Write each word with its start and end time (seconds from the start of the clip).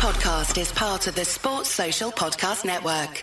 podcast 0.00 0.58
is 0.58 0.72
part 0.72 1.06
of 1.08 1.14
the 1.14 1.26
Sports 1.26 1.68
Social 1.68 2.10
Podcast 2.10 2.64
Network. 2.64 3.22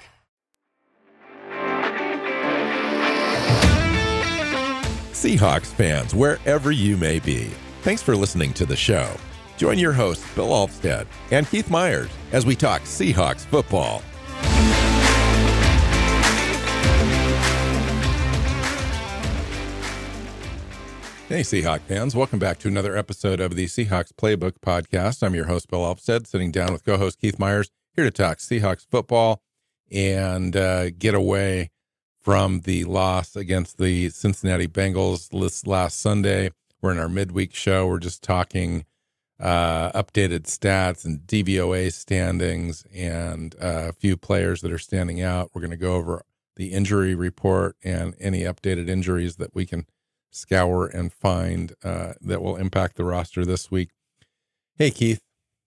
Seahawks 5.11 5.73
fans, 5.73 6.13
wherever 6.13 6.71
you 6.71 6.95
may 6.95 7.17
be, 7.17 7.49
thanks 7.81 8.03
for 8.03 8.15
listening 8.15 8.53
to 8.53 8.67
the 8.67 8.75
show. 8.75 9.09
Join 9.57 9.79
your 9.79 9.91
hosts, 9.91 10.23
Bill 10.35 10.49
Alvstad 10.49 11.07
and 11.31 11.49
Keith 11.49 11.71
Myers, 11.71 12.11
as 12.31 12.45
we 12.45 12.55
talk 12.55 12.83
Seahawks 12.83 13.43
football. 13.43 14.03
Hey, 21.29 21.41
Seahawks 21.41 21.81
fans. 21.81 22.15
Welcome 22.15 22.39
back 22.39 22.57
to 22.59 22.69
another 22.69 22.95
episode 22.95 23.41
of 23.41 23.55
the 23.57 23.65
Seahawks 23.65 24.13
Playbook 24.13 24.59
Podcast. 24.61 25.21
I'm 25.21 25.35
your 25.35 25.47
host, 25.47 25.69
Bill 25.69 25.81
Alvstad, 25.81 26.25
sitting 26.25 26.53
down 26.53 26.71
with 26.71 26.85
co 26.85 26.95
host 26.95 27.19
Keith 27.19 27.37
Myers, 27.37 27.69
here 27.97 28.05
to 28.05 28.11
talk 28.11 28.37
Seahawks 28.37 28.87
football 28.89 29.41
and 29.91 30.55
uh, 30.55 30.89
get 30.91 31.13
away 31.13 31.69
from 32.21 32.61
the 32.61 32.85
loss 32.85 33.35
against 33.35 33.77
the 33.77 34.09
Cincinnati 34.09 34.69
Bengals 34.69 35.27
this 35.37 35.67
last 35.67 35.99
Sunday. 35.99 36.51
We're 36.81 36.93
in 36.93 36.97
our 36.97 37.09
midweek 37.09 37.53
show. 37.53 37.87
We're 37.87 37.99
just 37.99 38.23
talking 38.23 38.85
uh, 39.37 39.91
updated 40.01 40.43
stats 40.43 41.03
and 41.03 41.19
DVOA 41.27 41.91
standings 41.91 42.85
and 42.95 43.53
uh, 43.61 43.89
a 43.89 43.93
few 43.93 44.15
players 44.15 44.61
that 44.61 44.71
are 44.71 44.79
standing 44.79 45.21
out. 45.21 45.51
We're 45.53 45.61
going 45.61 45.71
to 45.71 45.77
go 45.77 45.95
over 45.95 46.23
the 46.55 46.67
injury 46.67 47.15
report 47.15 47.75
and 47.83 48.15
any 48.17 48.43
updated 48.43 48.87
injuries 48.87 49.35
that 49.35 49.53
we 49.53 49.65
can 49.65 49.87
scour 50.37 50.87
and 50.87 51.11
find 51.11 51.73
uh, 51.83 52.13
that 52.21 52.41
will 52.41 52.55
impact 52.55 52.95
the 52.95 53.03
roster 53.03 53.45
this 53.45 53.69
week. 53.71 53.89
Hey 54.77 54.91
Keith, 54.91 55.21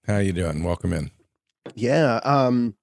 how 0.06 0.18
you 0.18 0.32
doing? 0.32 0.62
Welcome 0.62 0.92
in. 0.92 1.10
Yeah. 1.74 2.20
Um, 2.24 2.74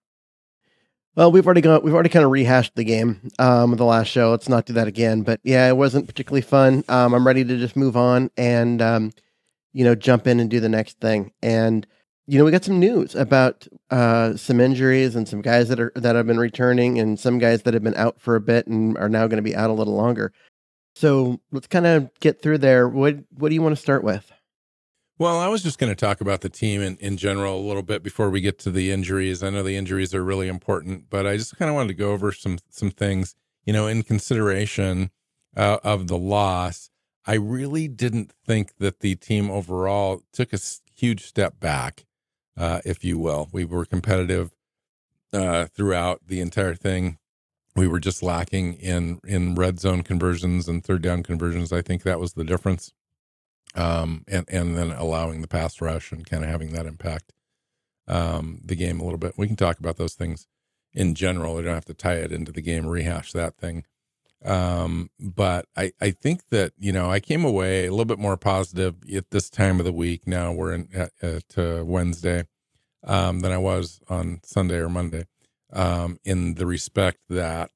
well, 1.15 1.31
we've 1.31 1.45
already 1.47 1.61
gone. 1.61 1.81
We've 1.83 1.95
already 1.95 2.09
kind 2.09 2.23
of 2.23 2.31
rehashed 2.31 2.75
the 2.75 2.83
game 2.83 3.29
um, 3.39 3.75
the 3.75 3.83
last 3.83 4.07
show. 4.07 4.29
Let's 4.29 4.47
not 4.47 4.67
do 4.67 4.73
that 4.73 4.87
again. 4.87 5.23
But 5.23 5.39
yeah, 5.43 5.67
it 5.67 5.75
wasn't 5.75 6.07
particularly 6.07 6.43
fun. 6.43 6.83
Um, 6.89 7.15
I'm 7.15 7.25
ready 7.25 7.43
to 7.43 7.57
just 7.57 7.75
move 7.75 7.97
on 7.97 8.29
and 8.37 8.81
um, 8.83 9.11
you 9.73 9.83
know 9.83 9.95
jump 9.95 10.27
in 10.27 10.39
and 10.39 10.47
do 10.47 10.59
the 10.59 10.69
next 10.69 10.99
thing. 10.99 11.31
And 11.41 11.87
you 12.27 12.37
know 12.37 12.45
we 12.45 12.51
got 12.51 12.63
some 12.63 12.79
news 12.79 13.15
about 13.15 13.67
uh, 13.89 14.35
some 14.35 14.59
injuries 14.59 15.15
and 15.15 15.27
some 15.27 15.41
guys 15.41 15.69
that 15.69 15.79
are 15.79 15.91
that 15.95 16.15
have 16.15 16.27
been 16.27 16.39
returning 16.39 16.99
and 16.99 17.19
some 17.19 17.39
guys 17.39 17.63
that 17.63 17.73
have 17.73 17.83
been 17.83 17.95
out 17.95 18.21
for 18.21 18.35
a 18.35 18.41
bit 18.41 18.67
and 18.67 18.95
are 18.99 19.09
now 19.09 19.25
going 19.25 19.37
to 19.37 19.49
be 19.49 19.55
out 19.55 19.71
a 19.71 19.73
little 19.73 19.95
longer. 19.95 20.31
So 20.97 21.39
let's 21.51 21.67
kind 21.67 21.85
of 21.85 22.09
get 22.21 22.41
through 22.41 22.57
there. 22.57 22.89
What 22.89 23.17
what 23.37 23.49
do 23.49 23.55
you 23.55 23.61
want 23.61 23.75
to 23.75 23.81
start 23.81 24.03
with? 24.03 24.31
Well, 25.19 25.39
I 25.39 25.47
was 25.47 25.61
just 25.61 25.77
going 25.77 25.91
to 25.91 25.95
talk 25.95 26.21
about 26.21 26.41
the 26.41 26.49
team 26.49 26.81
in, 26.81 26.97
in 26.97 27.17
general 27.17 27.59
a 27.59 27.67
little 27.67 27.83
bit 27.83 28.01
before 28.01 28.31
we 28.31 28.41
get 28.41 28.57
to 28.59 28.71
the 28.71 28.91
injuries. 28.91 29.43
I 29.43 29.51
know 29.51 29.61
the 29.61 29.75
injuries 29.75 30.15
are 30.15 30.23
really 30.23 30.47
important, 30.47 31.09
but 31.09 31.27
I 31.27 31.37
just 31.37 31.55
kind 31.57 31.69
of 31.69 31.75
wanted 31.75 31.89
to 31.89 31.93
go 31.93 32.13
over 32.13 32.31
some 32.31 32.57
some 32.71 32.89
things, 32.89 33.35
you 33.63 33.73
know, 33.73 33.85
in 33.85 34.01
consideration 34.01 35.11
uh, 35.55 35.77
of 35.83 36.07
the 36.07 36.17
loss. 36.17 36.89
I 37.27 37.35
really 37.35 37.87
didn't 37.87 38.31
think 38.31 38.77
that 38.77 39.01
the 39.01 39.15
team 39.15 39.51
overall 39.51 40.23
took 40.33 40.51
a 40.51 40.59
huge 40.95 41.25
step 41.25 41.59
back, 41.59 42.05
uh, 42.57 42.81
if 42.85 43.05
you 43.05 43.19
will. 43.19 43.49
We 43.51 43.65
were 43.65 43.85
competitive 43.85 44.49
uh, 45.31 45.67
throughout 45.67 46.21
the 46.25 46.41
entire 46.41 46.73
thing. 46.73 47.19
We 47.77 47.87
were 47.87 47.99
just 48.01 48.23
lacking 48.23 48.73
in 48.75 49.21
in 49.25 49.55
red 49.55 49.79
zone 49.79 50.03
conversions 50.03 50.67
and 50.67 50.83
third 50.83 51.03
down 51.03 51.23
conversions. 51.23 51.71
I 51.71 51.81
think 51.83 52.03
that 52.03 52.19
was 52.19 52.33
the 52.33 52.43
difference 52.43 52.91
um, 53.75 54.23
and 54.27 54.45
and 54.49 54.77
then 54.77 54.91
allowing 54.91 55.41
the 55.41 55.47
pass 55.47 55.79
rush 55.81 56.11
and 56.11 56.25
kind 56.25 56.43
of 56.43 56.49
having 56.49 56.73
that 56.73 56.85
impact 56.85 57.33
um, 58.07 58.61
the 58.65 58.75
game 58.75 58.99
a 58.99 59.03
little 59.03 59.19
bit. 59.19 59.35
We 59.37 59.47
can 59.47 59.55
talk 59.55 59.79
about 59.79 59.97
those 59.97 60.15
things 60.15 60.47
in 60.93 61.15
general. 61.15 61.55
We 61.55 61.61
don't 61.61 61.73
have 61.73 61.85
to 61.85 61.93
tie 61.93 62.15
it 62.15 62.31
into 62.31 62.51
the 62.51 62.61
game, 62.61 62.87
rehash 62.87 63.31
that 63.33 63.57
thing. 63.57 63.85
Um, 64.43 65.09
but 65.19 65.67
I 65.75 65.91
I 66.01 66.11
think 66.11 66.49
that 66.49 66.73
you 66.77 66.91
know 66.91 67.09
I 67.11 67.19
came 67.19 67.45
away 67.45 67.85
a 67.85 67.91
little 67.91 68.05
bit 68.05 68.19
more 68.19 68.37
positive 68.37 68.95
at 69.13 69.31
this 69.31 69.49
time 69.49 69.79
of 69.79 69.85
the 69.85 69.93
week. 69.93 70.27
Now 70.27 70.51
we're 70.51 70.73
in 70.73 70.89
at, 70.93 71.11
at 71.21 71.57
uh, 71.57 71.83
Wednesday 71.85 72.45
um, 73.03 73.41
than 73.41 73.51
I 73.51 73.57
was 73.57 74.01
on 74.09 74.41
Sunday 74.43 74.77
or 74.77 74.89
Monday. 74.89 75.25
Um, 75.73 76.19
in 76.23 76.53
the 76.53 76.65
respect 76.65 77.19
that 77.29 77.71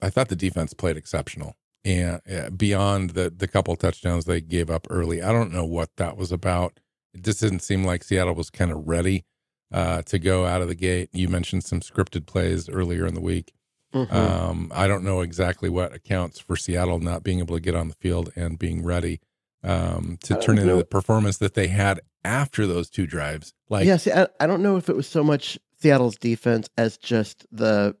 I 0.00 0.08
thought 0.08 0.28
the 0.28 0.36
defense 0.36 0.72
played 0.72 0.96
exceptional 0.96 1.56
and 1.84 2.20
uh, 2.30 2.50
beyond 2.50 3.10
the 3.10 3.30
the 3.30 3.48
couple 3.48 3.74
touchdowns 3.76 4.24
they 4.24 4.40
gave 4.40 4.70
up 4.70 4.86
early. 4.90 5.22
I 5.22 5.32
don't 5.32 5.52
know 5.52 5.64
what 5.64 5.90
that 5.96 6.16
was 6.16 6.32
about. 6.32 6.80
It 7.14 7.22
just 7.22 7.40
didn't 7.40 7.60
seem 7.60 7.84
like 7.84 8.04
Seattle 8.04 8.34
was 8.34 8.50
kind 8.50 8.70
of 8.70 8.86
ready 8.86 9.24
uh, 9.72 10.02
to 10.02 10.18
go 10.18 10.46
out 10.46 10.62
of 10.62 10.68
the 10.68 10.74
gate. 10.74 11.10
You 11.12 11.28
mentioned 11.28 11.64
some 11.64 11.80
scripted 11.80 12.26
plays 12.26 12.68
earlier 12.68 13.06
in 13.06 13.14
the 13.14 13.20
week. 13.20 13.52
Mm-hmm. 13.94 14.14
Um, 14.14 14.72
I 14.74 14.86
don't 14.86 15.02
know 15.02 15.22
exactly 15.22 15.70
what 15.70 15.94
accounts 15.94 16.38
for 16.38 16.56
Seattle 16.56 16.98
not 16.98 17.22
being 17.22 17.38
able 17.38 17.56
to 17.56 17.60
get 17.60 17.74
on 17.74 17.88
the 17.88 17.94
field 17.94 18.30
and 18.36 18.58
being 18.58 18.84
ready 18.84 19.20
um, 19.64 20.18
to 20.22 20.38
turn 20.38 20.58
into 20.58 20.76
the 20.76 20.84
performance 20.84 21.38
that 21.38 21.54
they 21.54 21.68
had 21.68 22.00
after 22.22 22.66
those 22.66 22.90
two 22.90 23.06
drives. 23.06 23.54
Like, 23.70 23.86
yeah, 23.86 23.96
see, 23.96 24.12
I, 24.12 24.28
I 24.38 24.46
don't 24.46 24.62
know 24.62 24.76
if 24.76 24.90
it 24.90 24.96
was 24.96 25.08
so 25.08 25.24
much 25.24 25.58
Seattle's 25.80 26.16
defense 26.16 26.68
as 26.76 26.96
just 26.96 27.46
the 27.52 27.96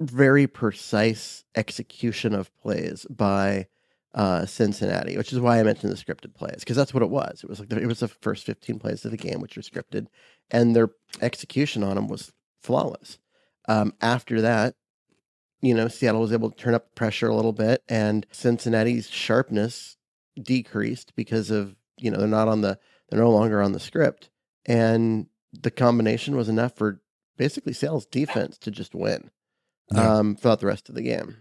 very 0.00 0.46
precise 0.46 1.44
execution 1.54 2.34
of 2.34 2.54
plays 2.58 3.06
by 3.08 3.66
uh, 4.14 4.44
Cincinnati, 4.44 5.16
which 5.16 5.32
is 5.32 5.40
why 5.40 5.58
I 5.58 5.62
mentioned 5.62 5.92
the 5.92 5.96
scripted 5.96 6.34
plays 6.34 6.58
because 6.58 6.76
that's 6.76 6.92
what 6.92 7.02
it 7.02 7.10
was. 7.10 7.42
It 7.42 7.48
was 7.48 7.60
like 7.60 7.70
the, 7.70 7.80
it 7.80 7.86
was 7.86 8.00
the 8.00 8.08
first 8.08 8.44
15 8.44 8.78
plays 8.78 9.04
of 9.04 9.10
the 9.10 9.16
game, 9.16 9.40
which 9.40 9.56
were 9.56 9.62
scripted, 9.62 10.06
and 10.50 10.76
their 10.76 10.90
execution 11.20 11.82
on 11.82 11.96
them 11.96 12.08
was 12.08 12.32
flawless. 12.60 13.18
Um, 13.68 13.94
after 14.00 14.40
that, 14.42 14.74
you 15.62 15.74
know, 15.74 15.88
Seattle 15.88 16.20
was 16.20 16.32
able 16.32 16.50
to 16.50 16.56
turn 16.56 16.74
up 16.74 16.94
pressure 16.94 17.28
a 17.28 17.34
little 17.34 17.52
bit, 17.52 17.82
and 17.88 18.26
Cincinnati's 18.32 19.08
sharpness 19.08 19.96
decreased 20.40 21.14
because 21.14 21.50
of 21.50 21.76
you 21.96 22.10
know 22.10 22.18
they're 22.18 22.28
not 22.28 22.48
on 22.48 22.60
the 22.60 22.78
they're 23.08 23.20
no 23.20 23.30
longer 23.30 23.62
on 23.62 23.72
the 23.72 23.80
script, 23.80 24.28
and 24.66 25.26
the 25.52 25.70
combination 25.70 26.36
was 26.36 26.48
enough 26.48 26.76
for 26.76 27.00
basically 27.36 27.72
Seattle's 27.72 28.06
defense 28.06 28.58
to 28.58 28.70
just 28.70 28.94
win 28.94 29.30
yeah. 29.92 30.18
um, 30.18 30.36
throughout 30.36 30.60
the 30.60 30.66
rest 30.66 30.88
of 30.88 30.94
the 30.94 31.02
game. 31.02 31.38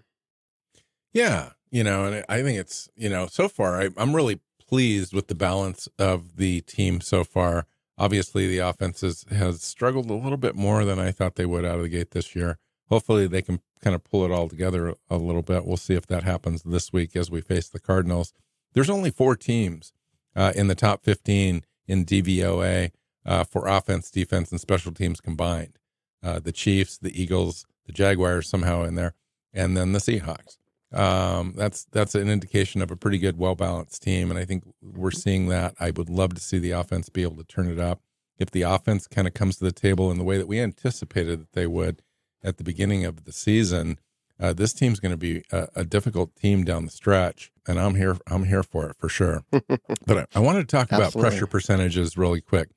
Yeah, 1.14 1.52
you 1.70 1.84
know, 1.84 2.06
and 2.06 2.26
I 2.30 2.42
think 2.42 2.58
it's 2.60 2.90
you 2.96 3.10
know 3.10 3.28
so 3.28 3.48
far 3.48 3.82
I, 3.82 3.90
I'm 3.98 4.16
really 4.16 4.40
pleased 4.68 5.14
with 5.14 5.28
the 5.28 5.36
balance 5.36 5.88
of 6.00 6.38
the 6.38 6.62
team 6.62 7.02
so 7.02 7.24
far. 7.24 7.66
Obviously, 7.98 8.48
the 8.48 8.60
offense 8.60 9.02
has, 9.02 9.26
has 9.30 9.62
struggled 9.62 10.10
a 10.10 10.16
little 10.16 10.38
bit 10.38 10.56
more 10.56 10.86
than 10.86 10.98
I 10.98 11.12
thought 11.12 11.36
they 11.36 11.46
would 11.46 11.66
out 11.66 11.76
of 11.76 11.84
the 11.84 11.90
gate 11.90 12.12
this 12.12 12.36
year. 12.36 12.58
Hopefully, 12.90 13.28
they 13.28 13.42
can 13.42 13.60
kind 13.82 13.96
of 13.96 14.04
pull 14.04 14.24
it 14.24 14.32
all 14.32 14.48
together 14.48 14.96
a 15.10 15.18
little 15.18 15.42
bit. 15.42 15.66
We'll 15.66 15.78
see 15.78 15.94
if 15.94 16.08
that 16.08 16.24
happens 16.24 16.64
this 16.64 16.94
week 16.94 17.16
as 17.16 17.30
we 17.30 17.42
face 17.42 17.68
the 17.68 17.80
Cardinals. 17.80 18.34
There's 18.74 18.90
only 18.90 19.12
four 19.12 19.36
teams 19.36 19.92
uh, 20.36 20.54
in 20.56 20.68
the 20.68 20.76
top 20.76 21.04
15 21.04 21.64
in 21.88 22.06
DVOA 22.06 22.92
uh, 23.26 23.44
for 23.44 23.68
offense, 23.68 24.10
defense, 24.10 24.52
and 24.52 24.60
special 24.60 24.92
teams 24.92 25.22
combined. 25.22 25.78
Uh, 26.24 26.40
the 26.40 26.52
Chiefs, 26.52 26.98
the 26.98 27.20
Eagles, 27.20 27.66
the 27.86 27.92
Jaguars 27.92 28.48
somehow 28.48 28.84
in 28.84 28.96
there, 28.96 29.14
and 29.54 29.76
then 29.76 29.94
the 29.94 30.00
Seahawks. 30.00 30.58
Um, 30.94 31.54
that's 31.56 31.86
that's 31.86 32.16
an 32.16 32.30
indication 32.30 32.82
of 32.82 32.92
a 32.92 32.98
pretty 32.98 33.18
good, 33.18 33.38
well 33.38 33.56
balanced 33.56 34.04
team, 34.04 34.30
and 34.30 34.38
I 34.38 34.46
think 34.46 34.64
we're 34.82 35.12
seeing 35.12 35.48
that. 35.48 35.74
I 35.80 35.92
would 35.92 36.10
love 36.10 36.34
to 36.34 36.42
see 36.42 36.60
the 36.60 36.72
offense 36.72 37.10
be 37.10 37.24
able 37.24 37.38
to 37.38 37.46
turn 37.46 37.70
it 37.70 37.80
up. 37.80 38.02
If 38.38 38.52
the 38.52 38.64
offense 38.64 39.08
kind 39.08 39.28
of 39.28 39.34
comes 39.34 39.58
to 39.58 39.64
the 39.64 39.72
table 39.72 40.12
in 40.12 40.18
the 40.18 40.24
way 40.24 40.38
that 40.38 40.48
we 40.48 40.60
anticipated 40.60 41.40
that 41.40 41.54
they 41.54 41.68
would 41.68 42.02
at 42.44 42.58
the 42.58 42.64
beginning 42.64 43.06
of 43.06 43.24
the 43.24 43.32
season, 43.32 44.00
uh, 44.40 44.52
this 44.52 44.74
team's 44.74 45.00
going 45.00 45.12
to 45.12 45.18
be 45.18 45.44
a, 45.52 45.68
a, 45.76 45.86
difficult 45.86 46.36
team 46.36 46.64
down 46.64 46.86
the 46.86 46.92
stretch, 46.92 47.52
and 47.68 47.80
I'm 47.80 47.96
here. 47.96 48.18
I'm 48.28 48.46
here 48.46 48.64
for 48.64 48.90
it 48.90 48.98
for 48.98 49.08
sure. 49.08 49.44
but 49.52 50.18
I, 50.18 50.26
I, 50.36 50.40
wanted 50.40 50.68
to 50.68 50.76
talk 50.76 50.92
about 50.92 51.14
pressure 51.14 51.46
percentages 51.46 52.18
really 52.18 52.42
quick, 52.42 52.70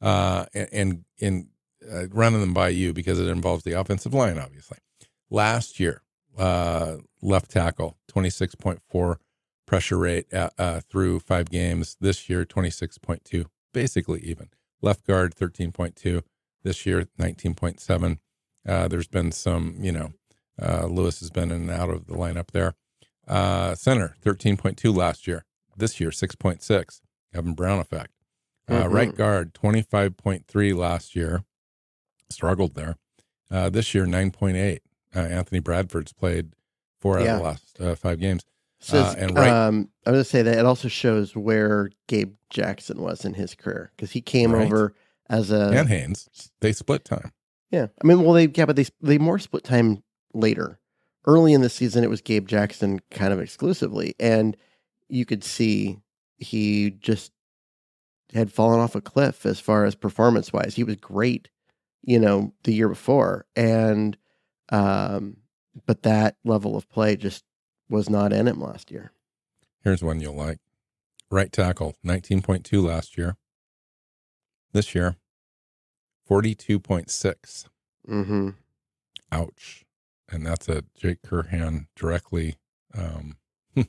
uh, 0.00 0.46
and 0.54 1.04
and 1.20 1.48
uh, 1.90 2.08
running 2.08 2.40
them 2.40 2.54
by 2.54 2.68
you 2.68 2.92
because 2.92 3.18
it 3.18 3.28
involves 3.28 3.64
the 3.64 3.72
offensive 3.72 4.14
line, 4.14 4.38
obviously. 4.38 4.78
Last 5.30 5.80
year, 5.80 6.02
uh, 6.38 6.96
left 7.22 7.50
tackle, 7.50 7.98
26.4 8.12 9.16
pressure 9.66 9.98
rate 9.98 10.32
uh, 10.32 10.50
uh, 10.58 10.80
through 10.80 11.20
five 11.20 11.50
games. 11.50 11.96
This 12.00 12.28
year, 12.28 12.44
26.2, 12.44 13.46
basically 13.72 14.20
even. 14.20 14.48
Left 14.82 15.06
guard, 15.06 15.34
13.2. 15.34 16.22
This 16.62 16.84
year, 16.84 17.06
19.7. 17.18 18.18
Uh, 18.66 18.88
there's 18.88 19.08
been 19.08 19.32
some, 19.32 19.76
you 19.80 19.92
know, 19.92 20.12
Lewis 20.86 21.20
has 21.20 21.30
been 21.30 21.50
in 21.50 21.62
and 21.62 21.70
out 21.70 21.88
of 21.88 22.06
the 22.06 22.14
lineup 22.14 22.50
there. 22.50 22.74
Center, 23.76 24.16
13.2 24.22 24.94
last 24.94 25.26
year. 25.26 25.44
This 25.76 26.00
year, 26.00 26.10
6.6. 26.10 27.00
Evan 27.32 27.54
Brown 27.54 27.78
effect. 27.78 28.12
Uh, 28.70 28.84
mm-hmm. 28.84 28.94
Right 28.94 29.16
guard, 29.16 29.54
25.3 29.54 30.76
last 30.76 31.16
year 31.16 31.44
struggled 32.30 32.74
there. 32.74 32.96
Uh, 33.50 33.68
this 33.68 33.94
year, 33.94 34.06
9.8. 34.06 34.78
Uh, 35.14 35.18
Anthony 35.18 35.58
Bradford's 35.58 36.12
played 36.12 36.52
four 37.00 37.18
out 37.18 37.24
yeah. 37.24 37.32
of 37.32 37.38
the 37.38 37.44
last 37.44 37.80
uh, 37.80 37.94
five 37.96 38.20
games. 38.20 38.44
So 38.78 38.98
uh, 38.98 39.14
and 39.18 39.36
right, 39.36 39.48
um, 39.48 39.88
I 40.06 40.10
was 40.10 40.14
going 40.14 40.24
to 40.24 40.30
say 40.30 40.42
that 40.42 40.58
it 40.58 40.64
also 40.64 40.88
shows 40.88 41.36
where 41.36 41.90
Gabe 42.06 42.34
Jackson 42.48 43.02
was 43.02 43.24
in 43.24 43.34
his 43.34 43.54
career 43.54 43.92
because 43.94 44.12
he 44.12 44.20
came 44.20 44.52
right. 44.52 44.64
over 44.64 44.94
as 45.28 45.50
a 45.50 45.70
and 45.70 45.88
Haynes. 45.88 46.50
They 46.60 46.72
split 46.72 47.04
time. 47.04 47.32
yeah. 47.70 47.88
I 48.02 48.06
mean, 48.06 48.22
well, 48.22 48.32
they 48.32 48.46
yeah, 48.46 48.64
but 48.64 48.76
they 48.76 48.86
they 49.02 49.18
more 49.18 49.38
split 49.38 49.64
time 49.64 50.02
later. 50.32 50.78
Early 51.26 51.52
in 51.52 51.60
the 51.60 51.68
season, 51.68 52.04
it 52.04 52.10
was 52.10 52.22
Gabe 52.22 52.48
Jackson 52.48 53.00
kind 53.10 53.34
of 53.34 53.40
exclusively, 53.40 54.14
and 54.18 54.56
you 55.08 55.26
could 55.26 55.44
see 55.44 55.98
he 56.38 56.90
just 56.90 57.32
had 58.32 58.52
fallen 58.52 58.80
off 58.80 58.94
a 58.94 59.00
cliff 59.00 59.44
as 59.44 59.60
far 59.60 59.84
as 59.84 59.94
performance 59.94 60.52
wise. 60.52 60.74
He 60.74 60.84
was 60.84 60.96
great, 60.96 61.48
you 62.02 62.18
know, 62.18 62.52
the 62.64 62.72
year 62.72 62.88
before, 62.88 63.46
and 63.56 64.16
um, 64.70 65.38
but 65.86 66.02
that 66.02 66.36
level 66.44 66.76
of 66.76 66.88
play 66.88 67.16
just 67.16 67.44
was 67.88 68.08
not 68.08 68.32
in 68.32 68.46
him 68.46 68.60
last 68.60 68.90
year. 68.90 69.12
Here's 69.82 70.02
one 70.02 70.20
you'll 70.20 70.34
like. 70.34 70.58
Right 71.30 71.52
tackle, 71.52 71.94
19.2 72.04 72.82
last 72.82 73.16
year. 73.16 73.36
This 74.72 74.94
year, 74.94 75.16
42.6. 76.28 77.68
Mm-hmm. 78.08 78.50
Ouch. 79.32 79.84
And 80.28 80.46
that's 80.46 80.68
a 80.68 80.84
Jake 80.96 81.22
Curhan 81.22 81.86
directly 81.96 82.56
um, 82.96 83.36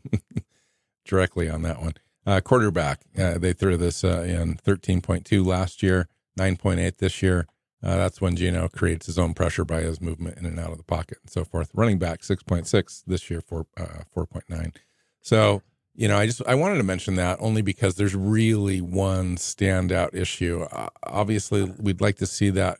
directly 1.05 1.49
on 1.49 1.61
that 1.63 1.81
one. 1.81 1.93
Uh, 2.25 2.39
quarterback, 2.39 3.01
uh, 3.17 3.37
they 3.37 3.53
threw 3.53 3.77
this 3.77 4.03
uh, 4.03 4.21
in 4.21 4.55
13.2 4.55 5.45
last 5.45 5.81
year, 5.81 6.07
9.8 6.39 6.97
this 6.97 7.21
year. 7.21 7.47
Uh, 7.83 7.97
that's 7.97 8.21
when 8.21 8.35
Geno 8.35 8.67
creates 8.67 9.07
his 9.07 9.17
own 9.17 9.33
pressure 9.33 9.65
by 9.65 9.81
his 9.81 9.99
movement 9.99 10.37
in 10.37 10.45
and 10.45 10.59
out 10.59 10.69
of 10.69 10.77
the 10.77 10.83
pocket 10.83 11.17
and 11.23 11.31
so 11.31 11.43
forth. 11.43 11.71
Running 11.73 11.97
back, 11.97 12.21
6.6 12.21 13.03
this 13.07 13.29
year, 13.31 13.41
for 13.41 13.65
uh, 13.75 14.03
4.9. 14.15 14.75
So, 15.19 15.63
you 15.95 16.07
know, 16.07 16.17
I 16.17 16.27
just 16.27 16.43
I 16.45 16.53
wanted 16.53 16.77
to 16.77 16.83
mention 16.83 17.15
that 17.15 17.39
only 17.41 17.63
because 17.63 17.95
there's 17.95 18.15
really 18.15 18.81
one 18.81 19.35
standout 19.37 20.13
issue. 20.13 20.67
Uh, 20.71 20.89
obviously, 21.03 21.63
we'd 21.79 22.01
like 22.01 22.17
to 22.17 22.27
see 22.27 22.51
that 22.51 22.77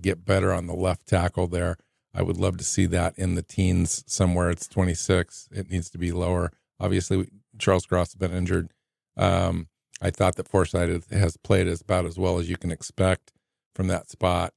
get 0.00 0.24
better 0.24 0.52
on 0.52 0.66
the 0.66 0.74
left 0.74 1.06
tackle 1.06 1.46
there. 1.46 1.76
I 2.14 2.22
would 2.22 2.36
love 2.36 2.56
to 2.56 2.64
see 2.64 2.86
that 2.86 3.16
in 3.16 3.34
the 3.34 3.42
teens 3.42 4.02
somewhere. 4.06 4.50
It's 4.50 4.66
26. 4.66 5.50
It 5.52 5.70
needs 5.70 5.88
to 5.90 5.98
be 5.98 6.10
lower. 6.10 6.50
Obviously, 6.80 7.28
Charles 7.58 7.86
Cross 7.86 8.08
has 8.08 8.14
been 8.16 8.32
injured. 8.32 8.70
Um, 9.18 9.68
I 10.00 10.10
thought 10.10 10.36
that 10.36 10.48
Forsythe 10.48 11.10
has 11.10 11.36
played 11.36 11.66
as 11.66 11.80
about 11.80 12.06
as 12.06 12.18
well 12.18 12.38
as 12.38 12.48
you 12.48 12.56
can 12.56 12.70
expect 12.70 13.32
from 13.74 13.88
that 13.88 14.10
spot. 14.10 14.54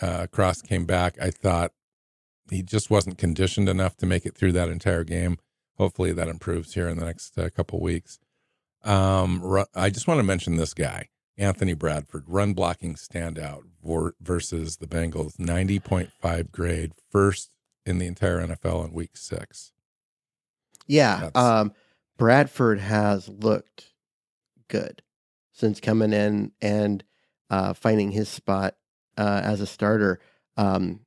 Uh, 0.00 0.26
Cross 0.30 0.62
came 0.62 0.84
back. 0.84 1.16
I 1.20 1.30
thought 1.30 1.72
he 2.50 2.62
just 2.62 2.90
wasn't 2.90 3.18
conditioned 3.18 3.68
enough 3.68 3.96
to 3.98 4.06
make 4.06 4.26
it 4.26 4.36
through 4.36 4.52
that 4.52 4.68
entire 4.68 5.04
game. 5.04 5.38
Hopefully 5.78 6.12
that 6.12 6.28
improves 6.28 6.74
here 6.74 6.88
in 6.88 6.98
the 6.98 7.06
next 7.06 7.38
uh, 7.38 7.48
couple 7.50 7.80
weeks. 7.80 8.18
Um, 8.84 9.64
I 9.74 9.90
just 9.90 10.08
want 10.08 10.18
to 10.18 10.24
mention 10.24 10.56
this 10.56 10.74
guy, 10.74 11.08
Anthony 11.38 11.74
Bradford, 11.74 12.24
run 12.26 12.52
blocking 12.52 12.94
standout 12.94 13.62
versus 14.20 14.76
the 14.76 14.86
Bengals, 14.86 15.36
90.5 15.36 16.50
grade, 16.50 16.92
first 17.10 17.50
in 17.86 17.98
the 17.98 18.06
entire 18.06 18.46
NFL 18.46 18.86
in 18.86 18.92
week 18.92 19.16
six. 19.16 19.72
Yeah. 20.86 21.30
Um, 21.34 21.72
Bradford 22.18 22.80
has 22.80 23.28
looked 23.28 23.91
good 24.72 25.02
since 25.52 25.78
coming 25.80 26.12
in 26.12 26.50
and 26.62 27.04
uh, 27.50 27.74
finding 27.74 28.10
his 28.10 28.28
spot 28.28 28.74
uh, 29.18 29.40
as 29.44 29.60
a 29.60 29.66
starter. 29.66 30.18
Um, 30.56 31.00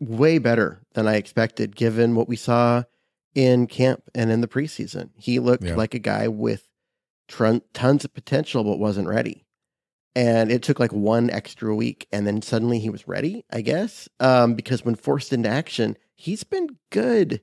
way 0.00 0.38
better 0.38 0.80
than 0.94 1.06
I 1.06 1.16
expected, 1.16 1.76
given 1.76 2.14
what 2.14 2.28
we 2.28 2.36
saw 2.36 2.84
in 3.34 3.66
camp 3.66 4.04
and 4.14 4.30
in 4.30 4.40
the 4.40 4.48
preseason. 4.48 5.10
He 5.16 5.38
looked 5.38 5.64
Yeah. 5.64 5.74
like 5.76 5.94
a 5.94 5.98
guy 5.98 6.26
with 6.28 6.66
tron- 7.28 7.62
tons 7.74 8.04
of 8.04 8.14
potential, 8.14 8.64
but 8.64 8.78
wasn't 8.78 9.08
ready. 9.08 9.44
And 10.16 10.50
it 10.50 10.62
took 10.62 10.80
like 10.80 10.92
one 10.92 11.30
extra 11.30 11.74
week, 11.76 12.08
and 12.10 12.26
then 12.26 12.40
suddenly 12.42 12.78
he 12.78 12.90
was 12.90 13.06
ready, 13.06 13.44
I 13.50 13.60
guess. 13.60 14.08
Um, 14.18 14.54
because 14.54 14.84
when 14.84 14.94
forced 14.96 15.32
into 15.32 15.48
action, 15.50 15.96
he's 16.14 16.44
been 16.44 16.78
good 16.90 17.42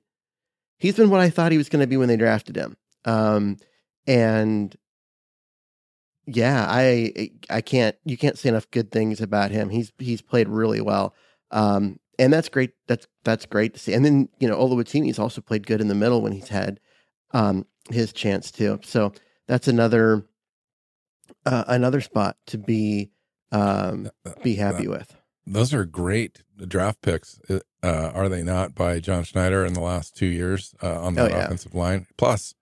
he's 0.79 0.95
been 0.95 1.09
what 1.09 1.19
I 1.21 1.31
thought 1.31 1.51
he 1.51 1.57
was 1.57 1.69
going 1.69 1.79
to 1.79 1.87
be 1.87 1.97
when 1.97 2.07
they 2.07 2.17
drafted 2.17 2.55
him. 2.55 2.77
Um, 3.03 3.57
and 4.05 4.75
yeah, 6.27 6.65
I 6.69 7.31
I 7.49 7.61
can't 7.61 7.95
you 8.05 8.17
can't 8.17 8.37
say 8.37 8.49
enough 8.49 8.69
good 8.71 8.91
things 8.91 9.21
about 9.21 9.49
him. 9.51 9.69
He's 9.69 9.91
he's 9.97 10.21
played 10.21 10.47
really 10.49 10.81
well. 10.81 11.15
Um, 11.51 11.99
and 12.19 12.31
that's 12.33 12.49
great. 12.49 12.71
That's 12.87 13.07
that's 13.23 13.45
great 13.45 13.73
to 13.73 13.79
see. 13.79 13.93
And 13.93 14.03
then 14.05 14.29
you 14.39 14.47
know 14.47 14.57
Oluwatimi's 14.57 15.19
also 15.19 15.41
played 15.41 15.65
good 15.65 15.81
in 15.81 15.87
the 15.87 15.95
middle 15.95 16.21
when 16.21 16.33
he's 16.33 16.49
had 16.49 16.79
um, 17.31 17.65
his 17.89 18.11
chance 18.13 18.51
too. 18.51 18.79
So 18.83 19.13
that's 19.47 19.67
another 19.67 20.25
uh, 21.45 21.63
another 21.67 22.01
spot 22.01 22.37
to 22.47 22.57
be 22.57 23.11
um, 23.51 24.09
be 24.43 24.55
happy 24.55 24.87
with. 24.87 25.15
Those 25.45 25.73
are 25.73 25.85
great 25.85 26.43
draft 26.67 27.01
picks, 27.01 27.39
uh, 27.49 27.59
are 27.83 28.27
they 28.27 28.43
not, 28.43 28.75
by 28.75 28.99
John 28.99 29.23
Schneider 29.23 29.65
in 29.65 29.71
the 29.73 29.79
last 29.79 30.13
two 30.17 30.25
years 30.25 30.75
uh, 30.83 30.99
on 31.01 31.13
the 31.13 31.21
Oh, 31.21 31.27
yeah. 31.29 31.45
offensive 31.45 31.73
line? 31.73 32.05
Plus, 32.17 32.53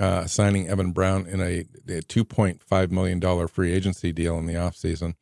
uh, 0.00 0.26
signing 0.26 0.68
Evan 0.68 0.92
Brown 0.92 1.26
in 1.26 1.40
a, 1.40 1.60
a 1.88 2.02
$2.5 2.02 2.90
million 2.90 3.48
free 3.48 3.72
agency 3.72 4.12
deal 4.12 4.38
in 4.38 4.46
the 4.46 4.54
offseason. 4.54 5.14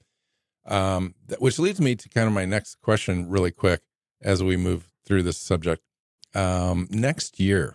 Um, 0.64 1.14
which 1.38 1.58
leads 1.58 1.80
me 1.80 1.96
to 1.96 2.08
kind 2.08 2.26
of 2.28 2.32
my 2.32 2.44
next 2.44 2.80
question, 2.82 3.28
really 3.28 3.50
quick, 3.50 3.80
as 4.22 4.42
we 4.44 4.56
move 4.56 4.88
through 5.04 5.24
this 5.24 5.38
subject. 5.38 5.82
Um, 6.34 6.86
next 6.90 7.40
year, 7.40 7.74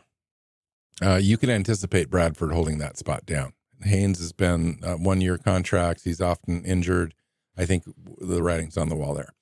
uh, 1.04 1.20
you 1.22 1.38
can 1.38 1.50
anticipate 1.50 2.10
Bradford 2.10 2.52
holding 2.54 2.78
that 2.80 2.98
spot 2.98 3.26
down. 3.26 3.54
Haynes 3.84 4.20
has 4.20 4.32
been 4.32 4.80
uh, 4.84 4.96
one 4.96 5.22
year 5.22 5.38
contracts. 5.38 6.04
He's 6.06 6.22
often 6.22 6.64
injured. 6.66 7.14
I 7.58 7.66
think 7.66 7.84
the 8.20 8.42
writing's 8.42 8.78
on 8.78 8.90
the 8.90 8.96
wall 8.96 9.14
there. 9.14 9.34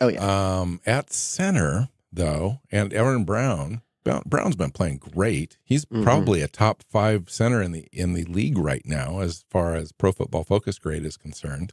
Oh 0.00 0.08
yeah, 0.08 0.60
Um, 0.60 0.80
at 0.86 1.12
center, 1.12 1.88
though, 2.12 2.60
and 2.70 2.92
Aaron 2.92 3.24
Brown- 3.24 3.82
Brown's 4.04 4.56
been 4.56 4.70
playing 4.70 4.98
great. 4.98 5.58
He's 5.62 5.84
Mhm. 5.86 6.02
probably 6.02 6.40
a 6.42 6.48
top 6.48 6.82
five 6.88 7.28
center 7.30 7.60
in 7.62 7.72
the 7.72 7.86
in 7.92 8.14
the 8.14 8.24
league 8.24 8.58
right 8.58 8.84
now, 8.84 9.20
as 9.20 9.44
far 9.50 9.74
as 9.74 9.92
Pro 9.92 10.12
Football 10.12 10.44
Focus 10.44 10.78
grade 10.78 11.04
is 11.04 11.16
concerned. 11.16 11.72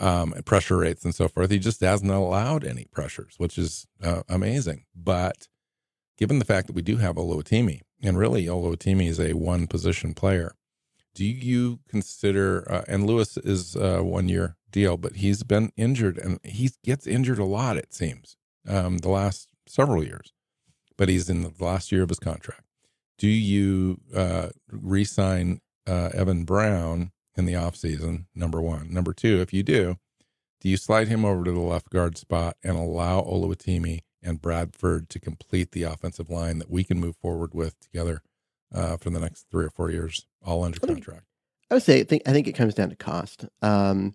Um, 0.00 0.32
and 0.34 0.46
pressure 0.46 0.76
rates 0.76 1.04
and 1.04 1.12
so 1.12 1.26
forth. 1.26 1.50
He 1.50 1.58
just 1.58 1.80
hasn't 1.80 2.10
allowed 2.12 2.64
any 2.64 2.84
pressures, 2.92 3.34
which 3.38 3.58
is 3.58 3.86
uh, 4.00 4.22
amazing. 4.28 4.84
But 4.94 5.48
given 6.16 6.38
the 6.38 6.44
fact 6.44 6.68
that 6.68 6.76
we 6.76 6.82
do 6.82 6.98
have 6.98 7.16
Oluwatimi, 7.16 7.80
and 8.00 8.16
really 8.16 8.44
Oluwatimi 8.46 9.08
is 9.08 9.18
a 9.18 9.32
one 9.32 9.66
position 9.66 10.14
player, 10.14 10.54
do 11.14 11.24
you 11.24 11.80
consider? 11.88 12.64
Uh, 12.70 12.84
and 12.86 13.06
Lewis 13.08 13.36
is 13.38 13.74
a 13.74 14.04
one 14.04 14.28
year 14.28 14.56
deal, 14.70 14.96
but 14.98 15.16
he's 15.16 15.42
been 15.42 15.72
injured, 15.76 16.16
and 16.18 16.38
he 16.44 16.70
gets 16.84 17.06
injured 17.08 17.40
a 17.40 17.44
lot. 17.44 17.76
It 17.76 17.92
seems 17.92 18.36
um, 18.68 18.98
the 18.98 19.08
last 19.08 19.48
several 19.66 20.04
years, 20.04 20.32
but 20.98 21.08
he's 21.08 21.30
in 21.30 21.42
the 21.42 21.52
last 21.58 21.90
year 21.90 22.02
of 22.02 22.10
his 22.10 22.18
contract. 22.18 22.64
Do 23.16 23.28
you 23.28 24.00
uh, 24.14 24.50
re-sign 24.70 25.60
uh, 25.86 26.10
Evan 26.12 26.44
Brown 26.44 27.12
in 27.36 27.46
the 27.46 27.54
offseason? 27.54 28.26
Number 28.34 28.60
one. 28.60 28.92
Number 28.92 29.14
two, 29.14 29.40
if 29.40 29.54
you 29.54 29.62
do, 29.62 29.96
do 30.60 30.68
you 30.68 30.76
slide 30.76 31.08
him 31.08 31.24
over 31.24 31.44
to 31.44 31.52
the 31.52 31.60
left 31.60 31.88
guard 31.88 32.18
spot 32.18 32.56
and 32.62 32.76
allow 32.76 33.22
Oluwatimi 33.22 34.00
and 34.22 34.42
Bradford 34.42 35.08
to 35.10 35.20
complete 35.20 35.72
the 35.72 35.84
offensive 35.84 36.28
line 36.28 36.58
that 36.58 36.70
we 36.70 36.84
can 36.84 37.00
move 37.00 37.16
forward 37.16 37.54
with 37.54 37.78
together 37.80 38.22
uh, 38.74 38.96
for 38.96 39.10
the 39.10 39.20
next 39.20 39.46
three 39.50 39.64
or 39.64 39.70
four 39.70 39.90
years, 39.90 40.26
all 40.44 40.64
under 40.64 40.80
contract? 40.80 41.24
I 41.70 41.74
would 41.74 41.82
say 41.82 42.00
I 42.00 42.04
think 42.04 42.22
I 42.26 42.32
think 42.32 42.48
it 42.48 42.52
comes 42.52 42.74
down 42.74 42.90
to 42.90 42.96
cost. 42.96 43.44
Um, 43.62 44.14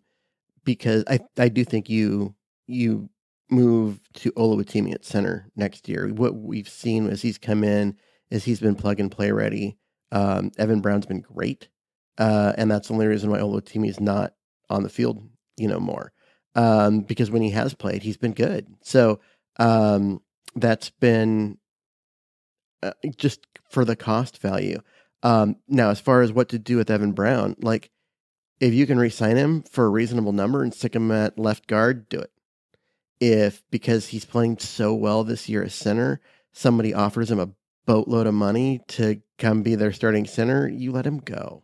because 0.65 1.03
I 1.07 1.19
I 1.37 1.49
do 1.49 1.63
think 1.63 1.89
you 1.89 2.35
you 2.67 3.09
move 3.53 3.99
to 4.15 4.31
Oluwatimi 4.33 4.93
at 4.93 5.05
center 5.05 5.47
next 5.55 5.87
year. 5.87 6.07
What 6.09 6.35
we've 6.35 6.67
seen 6.67 7.07
as 7.07 7.21
he's 7.21 7.37
come 7.37 7.63
in 7.63 7.97
is 8.29 8.43
he's 8.43 8.59
been 8.59 8.75
plug 8.75 8.99
and 8.99 9.11
play 9.11 9.31
ready. 9.31 9.77
Um, 10.11 10.51
Evan 10.57 10.81
Brown's 10.81 11.05
been 11.05 11.21
great, 11.21 11.69
uh, 12.17 12.53
and 12.57 12.69
that's 12.69 12.87
the 12.87 12.93
only 12.93 13.07
reason 13.07 13.29
why 13.29 13.39
Oluwatimi 13.39 13.89
is 13.89 13.99
not 13.99 14.33
on 14.69 14.83
the 14.83 14.89
field, 14.89 15.27
you 15.57 15.67
know, 15.67 15.79
more. 15.79 16.11
Um, 16.55 17.01
because 17.01 17.31
when 17.31 17.41
he 17.41 17.51
has 17.51 17.73
played, 17.73 18.03
he's 18.03 18.17
been 18.17 18.33
good. 18.33 18.67
So 18.81 19.19
um, 19.57 20.21
that's 20.55 20.89
been 20.89 21.57
uh, 22.83 22.91
just 23.17 23.47
for 23.69 23.85
the 23.85 23.95
cost 23.95 24.39
value. 24.39 24.79
Um, 25.23 25.55
now, 25.67 25.89
as 25.89 25.99
far 25.99 26.21
as 26.21 26.33
what 26.33 26.49
to 26.49 26.59
do 26.59 26.77
with 26.77 26.91
Evan 26.91 27.13
Brown, 27.13 27.55
like 27.61 27.89
if 28.59 28.73
you 28.73 28.85
can 28.85 28.99
re-sign 28.99 29.37
him 29.37 29.63
for 29.63 29.85
a 29.85 29.89
reasonable 29.89 30.33
number 30.33 30.63
and 30.63 30.73
stick 30.73 30.95
him 30.95 31.11
at 31.11 31.39
left 31.39 31.67
guard, 31.67 32.09
do 32.09 32.19
it. 32.19 32.31
If 33.19 33.63
because 33.71 34.07
he's 34.07 34.25
playing 34.25 34.57
so 34.59 34.93
well 34.93 35.23
this 35.23 35.47
year 35.47 35.63
as 35.63 35.73
center, 35.73 36.19
somebody 36.51 36.93
offers 36.93 37.31
him 37.31 37.39
a 37.39 37.49
boatload 37.85 38.27
of 38.27 38.33
money 38.33 38.81
to 38.87 39.21
come 39.37 39.61
be 39.63 39.75
their 39.75 39.91
starting 39.91 40.25
center, 40.25 40.67
you 40.67 40.91
let 40.91 41.05
him 41.05 41.19
go. 41.19 41.63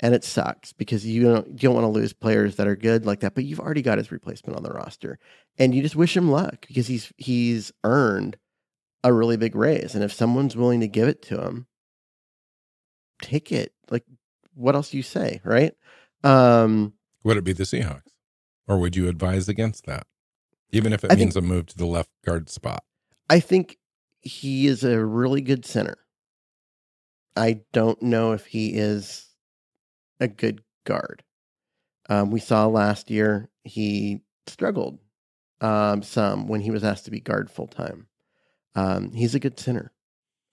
And 0.00 0.14
it 0.14 0.22
sucks 0.22 0.72
because 0.72 1.04
you 1.04 1.24
don't 1.24 1.48
you 1.48 1.58
don't 1.58 1.74
want 1.74 1.84
to 1.84 1.88
lose 1.88 2.12
players 2.12 2.56
that 2.56 2.68
are 2.68 2.76
good 2.76 3.04
like 3.04 3.20
that, 3.20 3.34
but 3.34 3.44
you've 3.44 3.60
already 3.60 3.82
got 3.82 3.98
his 3.98 4.12
replacement 4.12 4.56
on 4.56 4.62
the 4.62 4.70
roster. 4.70 5.18
And 5.58 5.74
you 5.74 5.82
just 5.82 5.96
wish 5.96 6.16
him 6.16 6.30
luck 6.30 6.66
because 6.68 6.86
he's 6.86 7.12
he's 7.16 7.72
earned 7.82 8.36
a 9.02 9.12
really 9.12 9.36
big 9.36 9.56
raise. 9.56 9.94
And 9.94 10.04
if 10.04 10.12
someone's 10.12 10.56
willing 10.56 10.80
to 10.80 10.88
give 10.88 11.08
it 11.08 11.22
to 11.22 11.40
him, 11.42 11.66
take 13.20 13.50
it. 13.50 13.72
Like 13.90 14.04
what 14.54 14.76
else 14.76 14.90
do 14.90 14.96
you 14.96 15.02
say, 15.02 15.40
right? 15.44 15.72
Um 16.22 16.94
Would 17.24 17.36
it 17.36 17.44
be 17.44 17.52
the 17.52 17.64
Seahawks? 17.64 18.02
or 18.68 18.78
would 18.78 18.94
you 18.94 19.08
advise 19.08 19.48
against 19.48 19.86
that, 19.86 20.06
even 20.70 20.92
if 20.92 21.04
it 21.04 21.12
I 21.12 21.16
means 21.16 21.34
think- 21.34 21.44
a 21.44 21.48
move 21.48 21.66
to 21.66 21.76
the 21.76 21.86
left 21.86 22.10
guard 22.24 22.48
spot? 22.50 22.84
I 23.30 23.40
think 23.40 23.78
he 24.20 24.66
is 24.66 24.84
a 24.84 25.04
really 25.04 25.40
good 25.40 25.64
center. 25.66 25.98
I 27.36 27.60
don't 27.72 28.02
know 28.02 28.32
if 28.32 28.46
he 28.46 28.74
is 28.74 29.28
a 30.18 30.28
good 30.28 30.62
guard. 30.84 31.22
Um, 32.08 32.30
we 32.30 32.40
saw 32.40 32.66
last 32.66 33.10
year 33.10 33.50
he 33.64 34.22
struggled 34.46 34.98
um, 35.60 36.02
some 36.02 36.48
when 36.48 36.60
he 36.62 36.70
was 36.70 36.82
asked 36.82 37.04
to 37.04 37.10
be 37.10 37.20
guard 37.20 37.50
full 37.50 37.66
time. 37.66 38.08
Um, 38.74 39.12
he's 39.12 39.34
a 39.34 39.40
good 39.40 39.58
center. 39.60 39.92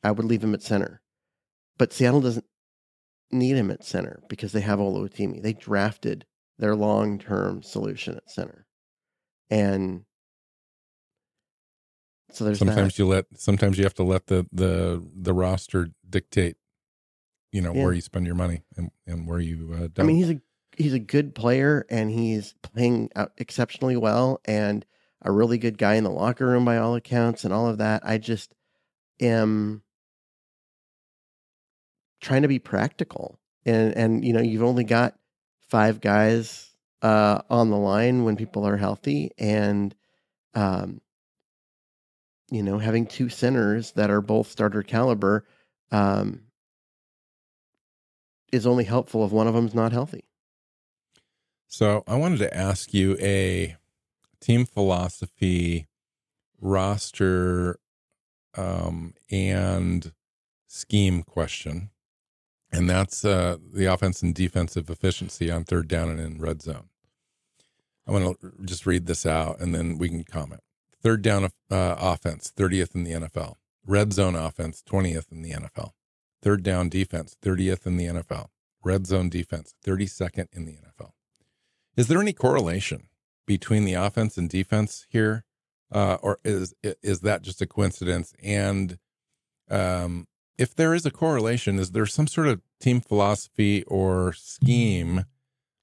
I 0.03 0.12
would 0.12 0.25
leave 0.25 0.43
him 0.43 0.53
at 0.53 0.62
center, 0.62 1.01
but 1.77 1.93
Seattle 1.93 2.22
doesn't 2.22 2.45
need 3.31 3.55
him 3.55 3.72
at 3.72 3.84
center 3.84 4.22
because 4.29 4.51
they 4.51 4.62
have 4.62 4.79
Oluwatimi. 4.79 5.41
They 5.41 5.53
drafted 5.53 6.25
their 6.60 6.75
long 6.75 7.17
term 7.19 7.63
solution 7.63 8.15
at 8.17 8.29
center, 8.29 8.64
and 9.49 10.03
so 12.31 12.43
there's 12.45 12.59
that. 12.59 12.65
sometimes 12.65 12.99
you 12.99 13.07
let 13.07 13.25
sometimes 13.35 13.77
you 13.77 13.83
have 13.83 13.93
to 13.95 14.03
let 14.03 14.27
the 14.27 14.45
the 14.51 15.03
the 15.15 15.33
roster 15.33 15.89
dictate 16.09 16.57
you 17.51 17.61
know 17.61 17.73
Yeah. 17.73 17.83
where 17.83 17.93
you 17.93 18.01
spend 18.01 18.25
your 18.25 18.35
money 18.35 18.63
and 18.77 18.91
and 19.07 19.27
where 19.27 19.39
you 19.39 19.73
uh, 19.73 20.01
I 20.01 20.03
mean, 20.03 20.17
he's 20.17 20.29
a 20.31 20.41
he's 20.77 20.93
a 20.93 20.99
good 20.99 21.35
player 21.35 21.85
and 21.89 22.11
he's 22.11 22.53
playing 22.61 23.09
out 23.15 23.31
exceptionally 23.37 23.97
well 23.97 24.41
and 24.45 24.85
a 25.21 25.31
really 25.31 25.57
good 25.57 25.77
guy 25.77 25.95
in 25.95 26.03
the 26.03 26.11
locker 26.11 26.45
room 26.45 26.65
by 26.65 26.77
all 26.77 26.95
accounts 26.95 27.43
and 27.45 27.53
all 27.53 27.67
of 27.67 27.77
that. 27.79 28.01
I 28.05 28.17
just 28.17 28.53
am 29.21 29.83
trying 32.21 32.41
to 32.43 32.47
be 32.47 32.59
practical. 32.59 33.39
And 33.65 33.95
and 33.95 34.25
you 34.25 34.33
know, 34.33 34.41
you've 34.41 34.63
only 34.63 34.83
got 34.83 35.15
five 35.69 36.01
guys 36.01 36.75
uh 37.05 37.39
on 37.51 37.69
the 37.69 37.77
line 37.77 38.24
when 38.24 38.35
people 38.35 38.65
are 38.65 38.77
healthy 38.77 39.29
and 39.38 39.93
um 40.55 41.00
you 42.51 42.62
know, 42.62 42.77
having 42.77 43.07
two 43.07 43.27
centers 43.27 43.91
that 43.93 44.12
are 44.12 44.21
both 44.21 44.50
starter 44.50 44.81
caliber 44.81 45.45
um 45.91 46.41
is 48.51 48.65
only 48.65 48.83
helpful 48.83 49.24
if 49.25 49.31
one 49.31 49.47
of 49.47 49.53
them's 49.53 49.75
not 49.75 49.91
healthy. 49.91 50.24
so 51.67 52.03
i 52.07 52.15
wanted 52.15 52.39
to 52.39 52.57
ask 52.57 52.91
you 52.93 53.15
a 53.19 53.75
team 54.41 54.65
philosophy 54.65 55.88
roster 56.59 57.79
um 58.55 59.13
and 59.29 60.12
scheme 60.67 61.21
question 61.21 61.91
and 62.71 62.89
that's 62.89 63.24
uh 63.24 63.57
the 63.74 63.85
offense 63.85 64.24
and 64.24 64.33
defensive 64.33 64.89
efficiency 64.89 65.51
on 65.51 65.63
third 65.63 65.88
down 65.88 66.09
and 66.09 66.19
in 66.19 66.39
red 66.39 66.62
zone 66.62 66.89
i 68.07 68.12
want 68.12 68.39
to 68.39 68.53
just 68.63 68.85
read 68.85 69.05
this 69.05 69.25
out 69.25 69.59
and 69.59 69.74
then 69.74 69.97
we 69.97 70.09
can 70.09 70.24
comment. 70.24 70.62
Third 71.01 71.21
down 71.21 71.45
uh, 71.45 71.50
offense 72.00 72.51
30th 72.55 72.95
in 72.95 73.03
the 73.03 73.12
nfl 73.12 73.55
red 73.85 74.13
zone 74.13 74.35
offense 74.35 74.83
20th 74.89 75.31
in 75.31 75.41
the 75.43 75.51
nfl 75.51 75.91
third 76.41 76.63
down 76.63 76.89
defense 76.89 77.35
30th 77.43 77.85
in 77.85 77.97
the 77.97 78.05
nfl 78.05 78.47
red 78.83 79.05
zone 79.05 79.29
defense 79.29 79.75
32nd 79.85 80.47
in 80.51 80.65
the 80.65 80.74
nfl 80.74 81.12
is 81.95 82.07
there 82.07 82.19
any 82.19 82.33
correlation 82.33 83.07
between 83.45 83.85
the 83.85 83.93
offense 83.93 84.38
and 84.38 84.50
defense 84.50 85.05
here? 85.09 85.45
Uh, 85.91 86.17
or 86.21 86.39
is 86.43 86.74
is 86.81 87.21
that 87.21 87.41
just 87.41 87.62
a 87.62 87.67
coincidence? 87.67 88.33
And 88.43 88.97
um, 89.69 90.27
if 90.57 90.75
there 90.75 90.93
is 90.93 91.05
a 91.05 91.12
correlation, 91.12 91.79
is 91.79 91.91
there 91.91 92.05
some 92.05 92.27
sort 92.27 92.47
of 92.47 92.62
team 92.81 93.01
philosophy 93.01 93.83
or 93.83 94.33
scheme 94.33 95.25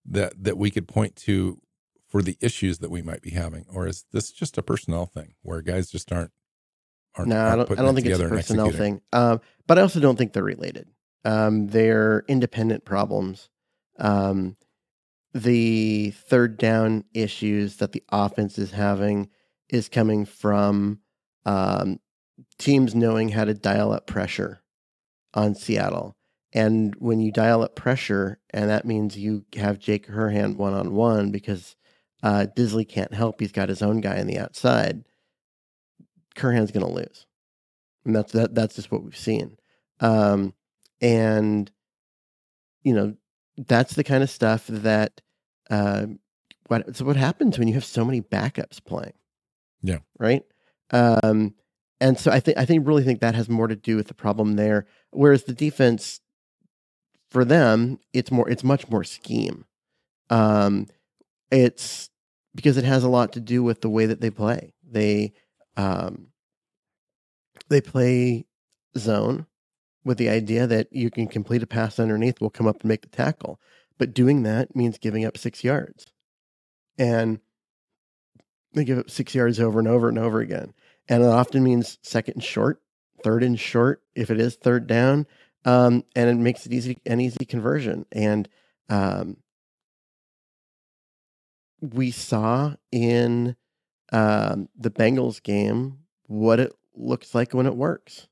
that 0.04 0.42
that 0.42 0.58
we 0.58 0.70
could 0.70 0.88
point 0.88 1.16
to 1.16 1.60
for 2.12 2.20
the 2.20 2.36
issues 2.42 2.78
that 2.80 2.90
we 2.90 3.00
might 3.00 3.22
be 3.22 3.30
having, 3.30 3.64
or 3.72 3.86
is 3.86 4.04
this 4.12 4.30
just 4.30 4.58
a 4.58 4.62
personnel 4.62 5.06
thing 5.06 5.32
where 5.40 5.62
guys 5.62 5.90
just 5.90 6.12
aren't 6.12 6.30
aren't? 7.16 7.30
No, 7.30 7.40
I 7.40 7.48
aren't 7.48 7.68
don't. 7.68 7.78
I 7.78 7.82
don't 7.82 7.94
think 7.94 8.06
it's 8.06 8.20
a 8.20 8.28
personnel 8.28 8.70
thing. 8.70 9.00
Um, 9.14 9.40
but 9.66 9.78
I 9.78 9.82
also 9.82 9.98
don't 9.98 10.16
think 10.16 10.34
they're 10.34 10.44
related. 10.44 10.88
Um, 11.24 11.68
they're 11.68 12.24
independent 12.28 12.84
problems. 12.84 13.48
Um, 13.98 14.56
the 15.32 16.10
third 16.10 16.58
down 16.58 17.04
issues 17.14 17.76
that 17.76 17.92
the 17.92 18.02
offense 18.12 18.58
is 18.58 18.72
having 18.72 19.30
is 19.70 19.88
coming 19.88 20.26
from 20.26 21.00
um, 21.46 21.98
teams 22.58 22.94
knowing 22.94 23.30
how 23.30 23.46
to 23.46 23.54
dial 23.54 23.90
up 23.90 24.06
pressure 24.06 24.62
on 25.32 25.54
Seattle. 25.54 26.14
And 26.52 26.94
when 26.98 27.20
you 27.20 27.32
dial 27.32 27.62
up 27.62 27.74
pressure, 27.74 28.38
and 28.50 28.68
that 28.68 28.84
means 28.84 29.16
you 29.16 29.46
have 29.56 29.78
Jake 29.78 30.08
Curhan 30.08 30.56
one 30.56 30.74
on 30.74 30.92
one 30.92 31.30
because 31.30 31.74
uh, 32.22 32.46
Dissly 32.56 32.88
can't 32.88 33.12
help. 33.14 33.40
He's 33.40 33.52
got 33.52 33.68
his 33.68 33.82
own 33.82 34.00
guy 34.00 34.20
on 34.20 34.26
the 34.26 34.38
outside. 34.38 35.04
Curhan's 36.34 36.70
going 36.70 36.86
to 36.86 36.92
lose, 36.92 37.26
and 38.04 38.14
that's 38.14 38.32
that. 38.32 38.54
That's 38.54 38.76
just 38.76 38.90
what 38.90 39.02
we've 39.02 39.16
seen. 39.16 39.56
Um, 40.00 40.54
and 41.00 41.70
you 42.82 42.94
know, 42.94 43.14
that's 43.56 43.94
the 43.94 44.04
kind 44.04 44.22
of 44.22 44.30
stuff 44.30 44.66
that 44.68 45.20
uh, 45.70 46.06
what 46.68 46.96
so 46.96 47.04
what 47.04 47.16
happens 47.16 47.58
when 47.58 47.68
you 47.68 47.74
have 47.74 47.84
so 47.84 48.04
many 48.04 48.20
backups 48.20 48.82
playing. 48.82 49.14
Yeah. 49.82 49.98
Right. 50.18 50.44
Um, 50.90 51.54
and 52.00 52.18
so 52.18 52.30
I 52.30 52.40
think 52.40 52.58
I 52.58 52.64
think 52.64 52.86
really 52.86 53.04
think 53.04 53.20
that 53.20 53.34
has 53.34 53.48
more 53.48 53.68
to 53.68 53.76
do 53.76 53.96
with 53.96 54.08
the 54.08 54.14
problem 54.14 54.54
there. 54.54 54.86
Whereas 55.10 55.44
the 55.44 55.52
defense, 55.52 56.20
for 57.30 57.44
them, 57.44 57.98
it's 58.12 58.30
more 58.30 58.48
it's 58.48 58.64
much 58.64 58.88
more 58.88 59.04
scheme. 59.04 59.64
Um, 60.30 60.88
it's 61.50 62.10
because 62.54 62.76
it 62.76 62.84
has 62.84 63.04
a 63.04 63.08
lot 63.08 63.32
to 63.32 63.40
do 63.40 63.62
with 63.62 63.80
the 63.80 63.88
way 63.90 64.06
that 64.06 64.20
they 64.20 64.30
play. 64.30 64.74
They 64.88 65.32
um, 65.76 66.28
they 67.68 67.80
play 67.80 68.46
zone 68.96 69.46
with 70.04 70.18
the 70.18 70.28
idea 70.28 70.66
that 70.66 70.88
you 70.92 71.10
can 71.10 71.26
complete 71.28 71.62
a 71.62 71.66
pass 71.66 71.98
underneath, 71.98 72.40
will 72.40 72.50
come 72.50 72.66
up 72.66 72.80
and 72.80 72.88
make 72.88 73.02
the 73.02 73.08
tackle. 73.08 73.60
But 73.98 74.14
doing 74.14 74.42
that 74.42 74.74
means 74.74 74.98
giving 74.98 75.24
up 75.24 75.38
six 75.38 75.62
yards, 75.62 76.06
and 76.98 77.40
they 78.74 78.84
give 78.84 78.98
up 78.98 79.10
six 79.10 79.34
yards 79.34 79.60
over 79.60 79.78
and 79.78 79.88
over 79.88 80.08
and 80.08 80.18
over 80.18 80.40
again. 80.40 80.72
And 81.08 81.22
it 81.22 81.26
often 81.28 81.62
means 81.62 81.98
second 82.02 82.34
and 82.34 82.44
short, 82.44 82.82
third 83.22 83.42
and 83.42 83.58
short 83.58 84.02
if 84.14 84.30
it 84.30 84.40
is 84.40 84.56
third 84.56 84.86
down, 84.86 85.26
um, 85.64 86.04
and 86.16 86.28
it 86.28 86.36
makes 86.36 86.66
it 86.66 86.72
easy 86.72 86.98
an 87.06 87.20
easy 87.20 87.44
conversion. 87.44 88.06
And 88.12 88.48
um, 88.88 89.36
we 91.82 92.10
saw 92.10 92.74
in 92.90 93.56
um, 94.12 94.68
the 94.78 94.90
Bengals 94.90 95.42
game 95.42 95.98
what 96.26 96.60
it 96.60 96.72
looks 96.94 97.34
like 97.34 97.52
when 97.52 97.66
it 97.66 97.76
works. 97.76 98.28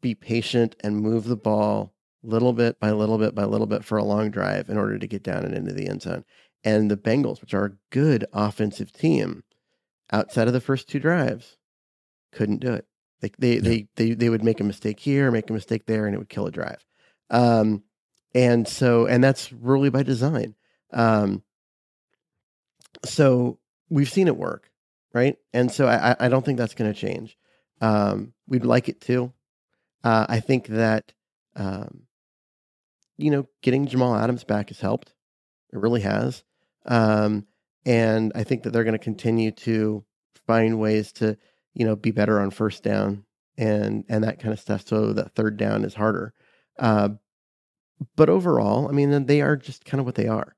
Be 0.00 0.14
patient 0.14 0.76
and 0.80 1.00
move 1.00 1.24
the 1.24 1.36
ball 1.36 1.92
little 2.22 2.52
bit 2.52 2.78
by 2.80 2.90
little 2.92 3.18
bit 3.18 3.34
by 3.34 3.44
little 3.44 3.66
bit 3.66 3.84
for 3.84 3.98
a 3.98 4.04
long 4.04 4.30
drive 4.30 4.68
in 4.68 4.78
order 4.78 4.98
to 4.98 5.06
get 5.06 5.22
down 5.22 5.44
and 5.44 5.54
into 5.54 5.72
the 5.72 5.88
end 5.88 6.02
zone. 6.02 6.24
And 6.64 6.90
the 6.90 6.96
Bengals, 6.96 7.40
which 7.40 7.54
are 7.54 7.64
a 7.66 7.76
good 7.90 8.24
offensive 8.32 8.92
team, 8.92 9.44
outside 10.12 10.46
of 10.46 10.52
the 10.52 10.60
first 10.60 10.88
two 10.88 10.98
drives, 11.00 11.56
couldn't 12.32 12.60
do 12.60 12.72
it. 12.72 12.86
They 13.20 13.30
they 13.38 13.54
Yeah. 13.54 13.60
they, 13.60 13.88
they 13.96 14.14
they 14.14 14.28
would 14.28 14.44
make 14.44 14.60
a 14.60 14.64
mistake 14.64 15.00
here, 15.00 15.30
make 15.30 15.50
a 15.50 15.54
mistake 15.54 15.86
there, 15.86 16.06
and 16.06 16.14
it 16.14 16.18
would 16.18 16.28
kill 16.28 16.46
a 16.46 16.50
drive. 16.52 16.84
Um, 17.30 17.82
and 18.34 18.68
so 18.68 19.06
and 19.06 19.24
that's 19.24 19.52
really 19.52 19.90
by 19.90 20.02
design. 20.02 20.54
Um, 20.92 21.42
so 23.04 23.58
we've 23.90 24.10
seen 24.10 24.28
it 24.28 24.36
work, 24.36 24.70
right? 25.12 25.36
And 25.52 25.70
so 25.70 25.86
I 25.86 26.16
I- 26.18 26.28
don't 26.28 26.44
think 26.44 26.58
that's 26.58 26.74
going 26.74 26.92
to 26.92 26.98
change. 26.98 27.36
Um, 27.80 28.32
we'd 28.46 28.64
like 28.64 28.88
it 28.88 29.00
to. 29.02 29.32
Uh, 30.04 30.26
I 30.28 30.40
think 30.40 30.68
that 30.68 31.12
um, 31.56 32.02
you 33.16 33.30
know 33.30 33.48
getting 33.62 33.86
Jamal 33.86 34.14
Adams 34.16 34.44
back 34.44 34.68
has 34.68 34.80
helped. 34.80 35.12
It 35.72 35.78
really 35.78 36.02
has. 36.02 36.42
Um, 36.86 37.46
and 37.84 38.32
I 38.34 38.44
think 38.44 38.62
that 38.62 38.70
they're 38.72 38.84
going 38.84 38.92
to 38.92 38.98
continue 38.98 39.50
to 39.52 40.04
find 40.46 40.78
ways 40.78 41.12
to 41.12 41.36
you 41.74 41.84
know 41.86 41.96
be 41.96 42.10
better 42.10 42.40
on 42.40 42.50
first 42.50 42.82
down 42.82 43.24
and 43.58 44.04
and 44.08 44.24
that 44.24 44.38
kind 44.40 44.52
of 44.52 44.60
stuff. 44.60 44.86
So 44.86 45.12
that 45.12 45.34
third 45.34 45.56
down 45.56 45.84
is 45.84 45.94
harder. 45.94 46.34
Uh, 46.78 47.10
but 48.16 48.28
overall, 48.28 48.88
I 48.88 48.92
mean, 48.92 49.26
they 49.26 49.40
are 49.40 49.56
just 49.56 49.84
kind 49.84 50.00
of 50.00 50.06
what 50.06 50.14
they 50.14 50.28
are. 50.28 50.54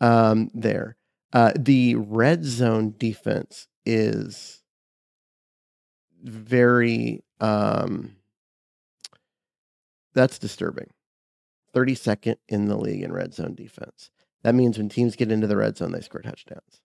Um, 0.00 0.50
there, 0.54 0.96
uh, 1.32 1.52
the 1.56 1.94
red 1.96 2.44
zone 2.44 2.94
defense 2.98 3.68
is 3.86 4.62
very 6.22 7.22
um, 7.40 8.16
that's 10.14 10.38
disturbing. 10.38 10.90
32nd 11.74 12.36
in 12.48 12.66
the 12.66 12.76
league 12.76 13.02
in 13.02 13.12
red 13.12 13.32
zone 13.32 13.54
defense. 13.54 14.10
That 14.42 14.54
means 14.54 14.76
when 14.76 14.88
teams 14.88 15.16
get 15.16 15.30
into 15.30 15.46
the 15.46 15.56
red 15.56 15.76
zone, 15.76 15.92
they 15.92 16.00
score 16.00 16.20
touchdowns. 16.20 16.80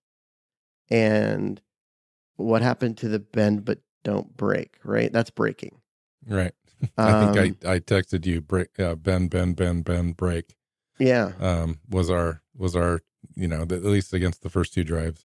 And 0.90 1.62
what 2.36 2.62
happened 2.62 2.98
to 2.98 3.08
the 3.10 3.20
bend 3.20 3.66
but 3.66 3.80
don't 4.04 4.38
break, 4.38 4.78
right? 4.84 5.12
That's 5.12 5.32
breaking. 5.32 5.82
Right. 6.28 6.54
Um, 6.82 6.90
I 6.98 7.20
think 7.20 7.66
I, 7.66 7.74
I 7.74 7.80
texted 7.80 8.26
you 8.26 8.42
break 8.42 8.80
uh, 8.80 8.96
bend 8.96 9.32
Ben 9.32 9.54
Ben 9.54 9.82
Ben 9.82 10.12
break 10.12 10.56
Yeah. 11.00 11.32
um, 11.40 11.80
was 11.90 12.10
our 12.10 12.42
was 12.58 12.76
our 12.76 13.02
you 13.36 13.48
know 13.48 13.66
the, 13.66 13.76
at 13.76 13.84
least 13.84 14.14
against 14.14 14.42
the 14.42 14.50
first 14.50 14.74
two 14.74 14.84
drives. 14.84 15.26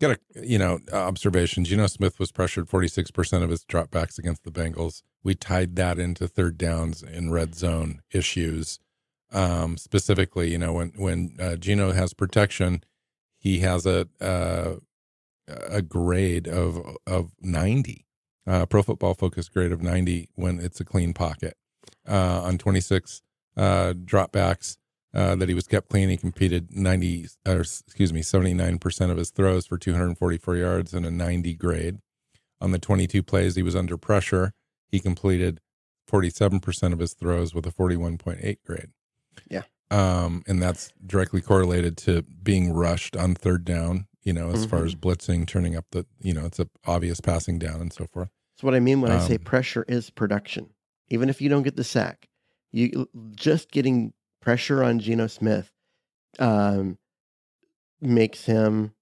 Got 0.00 0.18
a 0.36 0.46
you 0.46 0.58
know 0.58 0.80
observation. 0.92 1.64
Geno 1.64 1.86
Smith 1.86 2.18
was 2.18 2.32
pressured 2.32 2.68
forty 2.68 2.88
six 2.88 3.10
percent 3.10 3.44
of 3.44 3.50
his 3.50 3.64
dropbacks 3.64 4.18
against 4.18 4.44
the 4.44 4.50
Bengals. 4.50 5.02
We 5.22 5.34
tied 5.34 5.76
that 5.76 5.98
into 5.98 6.26
third 6.26 6.58
downs 6.58 7.02
in 7.02 7.30
red 7.30 7.54
zone 7.54 8.00
issues. 8.12 8.78
Um, 9.32 9.76
specifically, 9.76 10.50
you 10.50 10.58
know 10.58 10.72
when 10.72 10.92
when 10.96 11.36
uh, 11.40 11.56
Geno 11.56 11.92
has 11.92 12.14
protection, 12.14 12.82
he 13.38 13.60
has 13.60 13.86
a 13.86 14.08
uh, 14.20 14.76
a 15.48 15.82
grade 15.82 16.48
of 16.48 16.96
of 17.06 17.32
ninety, 17.40 18.06
uh, 18.46 18.66
Pro 18.66 18.82
Football 18.82 19.14
Focus 19.14 19.48
grade 19.48 19.72
of 19.72 19.82
ninety 19.82 20.28
when 20.34 20.58
it's 20.60 20.80
a 20.80 20.84
clean 20.84 21.12
pocket. 21.12 21.54
Uh, 22.08 22.42
on 22.42 22.58
twenty 22.58 22.80
six 22.80 23.22
uh, 23.56 23.92
dropbacks 23.92 24.76
uh, 25.14 25.34
that 25.36 25.48
he 25.48 25.54
was 25.54 25.66
kept 25.66 25.88
clean. 25.88 26.08
He 26.08 26.16
competed 26.16 26.74
90, 26.76 27.26
or 27.46 27.60
excuse 27.60 28.12
me, 28.12 28.20
79% 28.20 29.10
of 29.10 29.16
his 29.16 29.30
throws 29.30 29.66
for 29.66 29.78
244 29.78 30.56
yards 30.56 30.94
and 30.94 31.04
a 31.06 31.10
90 31.10 31.54
grade. 31.54 31.98
On 32.60 32.70
the 32.70 32.78
22 32.78 33.22
plays 33.22 33.56
he 33.56 33.62
was 33.62 33.74
under 33.76 33.96
pressure, 33.96 34.52
he 34.88 35.00
completed 35.00 35.60
47% 36.10 36.92
of 36.92 36.98
his 36.98 37.14
throws 37.14 37.54
with 37.54 37.66
a 37.66 37.70
41.8 37.72 38.58
grade. 38.64 38.90
Yeah. 39.50 39.62
Um, 39.90 40.42
and 40.46 40.62
that's 40.62 40.90
directly 41.04 41.40
correlated 41.40 41.96
to 41.98 42.22
being 42.22 42.72
rushed 42.72 43.16
on 43.16 43.34
third 43.34 43.64
down, 43.64 44.06
you 44.22 44.32
know, 44.32 44.50
as 44.50 44.64
far 44.64 44.80
Mhm. 44.80 44.86
as 44.86 44.94
blitzing, 44.94 45.46
turning 45.46 45.76
up 45.76 45.86
the, 45.90 46.06
you 46.22 46.32
know, 46.32 46.46
it's 46.46 46.58
a 46.58 46.68
obvious 46.86 47.20
passing 47.20 47.58
down 47.58 47.80
and 47.80 47.92
so 47.92 48.06
forth. 48.06 48.30
That's 48.54 48.62
what 48.62 48.74
I 48.74 48.80
mean 48.80 49.00
when 49.00 49.12
I 49.12 49.26
say 49.26 49.34
Um, 49.36 49.42
pressure 49.44 49.84
is 49.88 50.10
production. 50.10 50.70
Even 51.08 51.28
if 51.28 51.42
you 51.42 51.48
don't 51.50 51.62
get 51.62 51.76
the 51.76 51.84
sack, 51.84 52.28
you 52.70 53.08
just 53.34 53.70
getting 53.70 54.14
pressure 54.42 54.82
on 54.84 54.98
Geno 54.98 55.26
Smith 55.28 55.70
um, 56.38 56.98
makes 58.00 58.44
him 58.44 58.92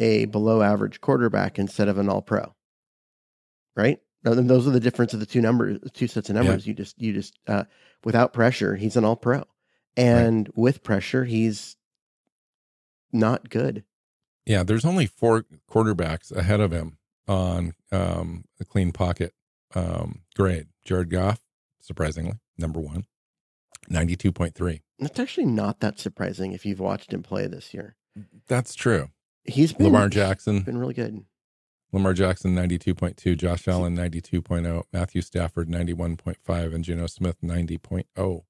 a 0.00 0.24
below 0.24 0.62
average 0.62 1.00
quarterback 1.00 1.58
instead 1.58 1.86
of 1.86 1.98
an 1.98 2.08
all 2.08 2.22
pro. 2.22 2.52
Right? 3.76 4.00
Then 4.24 4.46
those 4.46 4.66
are 4.66 4.70
the 4.72 4.80
difference 4.80 5.12
of 5.14 5.20
the 5.20 5.26
two 5.26 5.40
numbers, 5.42 5.78
two 5.92 6.08
sets 6.08 6.30
of 6.30 6.34
Yeah. 6.36 6.42
numbers. 6.42 6.66
You 6.66 6.74
just, 6.74 7.00
you 7.00 7.12
just, 7.12 7.38
uh, 7.46 7.64
without 8.04 8.32
pressure, 8.32 8.74
he's 8.74 8.96
an 8.96 9.04
all 9.04 9.16
pro. 9.16 9.44
And 9.96 10.48
with 10.56 10.82
pressure, 10.82 11.24
he's 11.24 11.76
not 13.12 13.48
good. 13.50 13.84
Yeah, 14.46 14.62
there's 14.62 14.84
only 14.84 15.06
four 15.06 15.44
quarterbacks 15.70 16.34
ahead 16.34 16.60
of 16.60 16.72
him 16.72 16.98
on 17.28 17.74
um, 17.92 18.44
a 18.60 18.64
clean 18.64 18.92
pocket 18.92 19.32
um, 19.74 20.22
grade. 20.34 20.66
Jared 20.84 21.10
Goff, 21.10 21.40
surprisingly, 21.80 22.34
number 22.58 22.80
one, 22.80 23.04
92.3. 23.88 24.80
That's 24.98 25.18
actually 25.18 25.46
not 25.46 25.80
that 25.80 25.98
surprising 25.98 26.52
if 26.52 26.64
you've 26.64 26.80
watched 26.80 27.12
him 27.12 27.22
play 27.22 27.46
this 27.46 27.74
year. 27.74 27.96
That's 28.46 28.74
true. 28.74 29.08
He's 29.44 29.72
been 29.72 29.86
Lamar 29.86 30.08
Jackson, 30.08 30.62
been 30.62 30.78
really 30.78 30.94
good. 30.94 31.24
Lamar 31.92 32.12
Jackson, 32.12 32.56
92.2. 32.56 33.36
Josh 33.36 33.68
Allen, 33.68 33.96
92.0. 33.96 34.82
Matthew 34.92 35.22
Stafford, 35.22 35.68
91.5. 35.68 36.74
And 36.74 36.82
Geno 36.82 37.06
Smith, 37.06 37.36
90.0. 37.40 38.42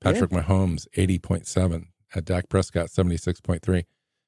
Patrick 0.00 0.30
Mahomes, 0.30 0.88
80.7. 0.96 1.84
At 2.14 2.24
Dak 2.24 2.48
Prescott, 2.48 2.88
76.3. 2.88 3.84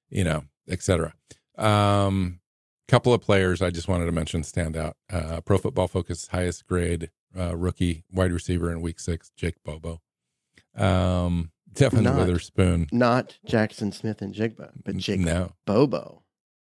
You 0.09 0.25
know, 0.25 0.45
etc. 0.69 1.15
Um, 1.59 2.41
couple 2.87 3.13
of 3.13 3.21
players 3.21 3.61
I 3.61 3.71
just 3.71 3.89
wanted 3.89 4.07
to 4.07 4.13
mention 4.13 4.45
stand 4.45 4.77
out. 4.77 4.97
Uh, 5.11 5.41
Pro 5.41 5.59
Football 5.59 5.89
Focus 5.89 6.29
highest 6.29 6.67
grade 6.67 7.11
uh, 7.37 7.57
rookie 7.57 8.05
wide 8.13 8.33
receiver 8.33 8.71
in 8.71 8.81
Week 8.81 9.01
Six, 9.01 9.33
Jake 9.37 9.57
Bobo. 9.65 10.01
Um, 10.77 11.51
Devon 11.73 12.05
Not- 12.05 12.17
Witherspoon. 12.19 12.89
Not 12.93 13.39
Jackson 13.45 13.93
Smith 13.93 14.23
and 14.23 14.35
Jigba, 14.35 14.71
but 14.85 14.97
Jake 14.97 15.21
No, 15.21 15.53
Bobo. 15.67 16.23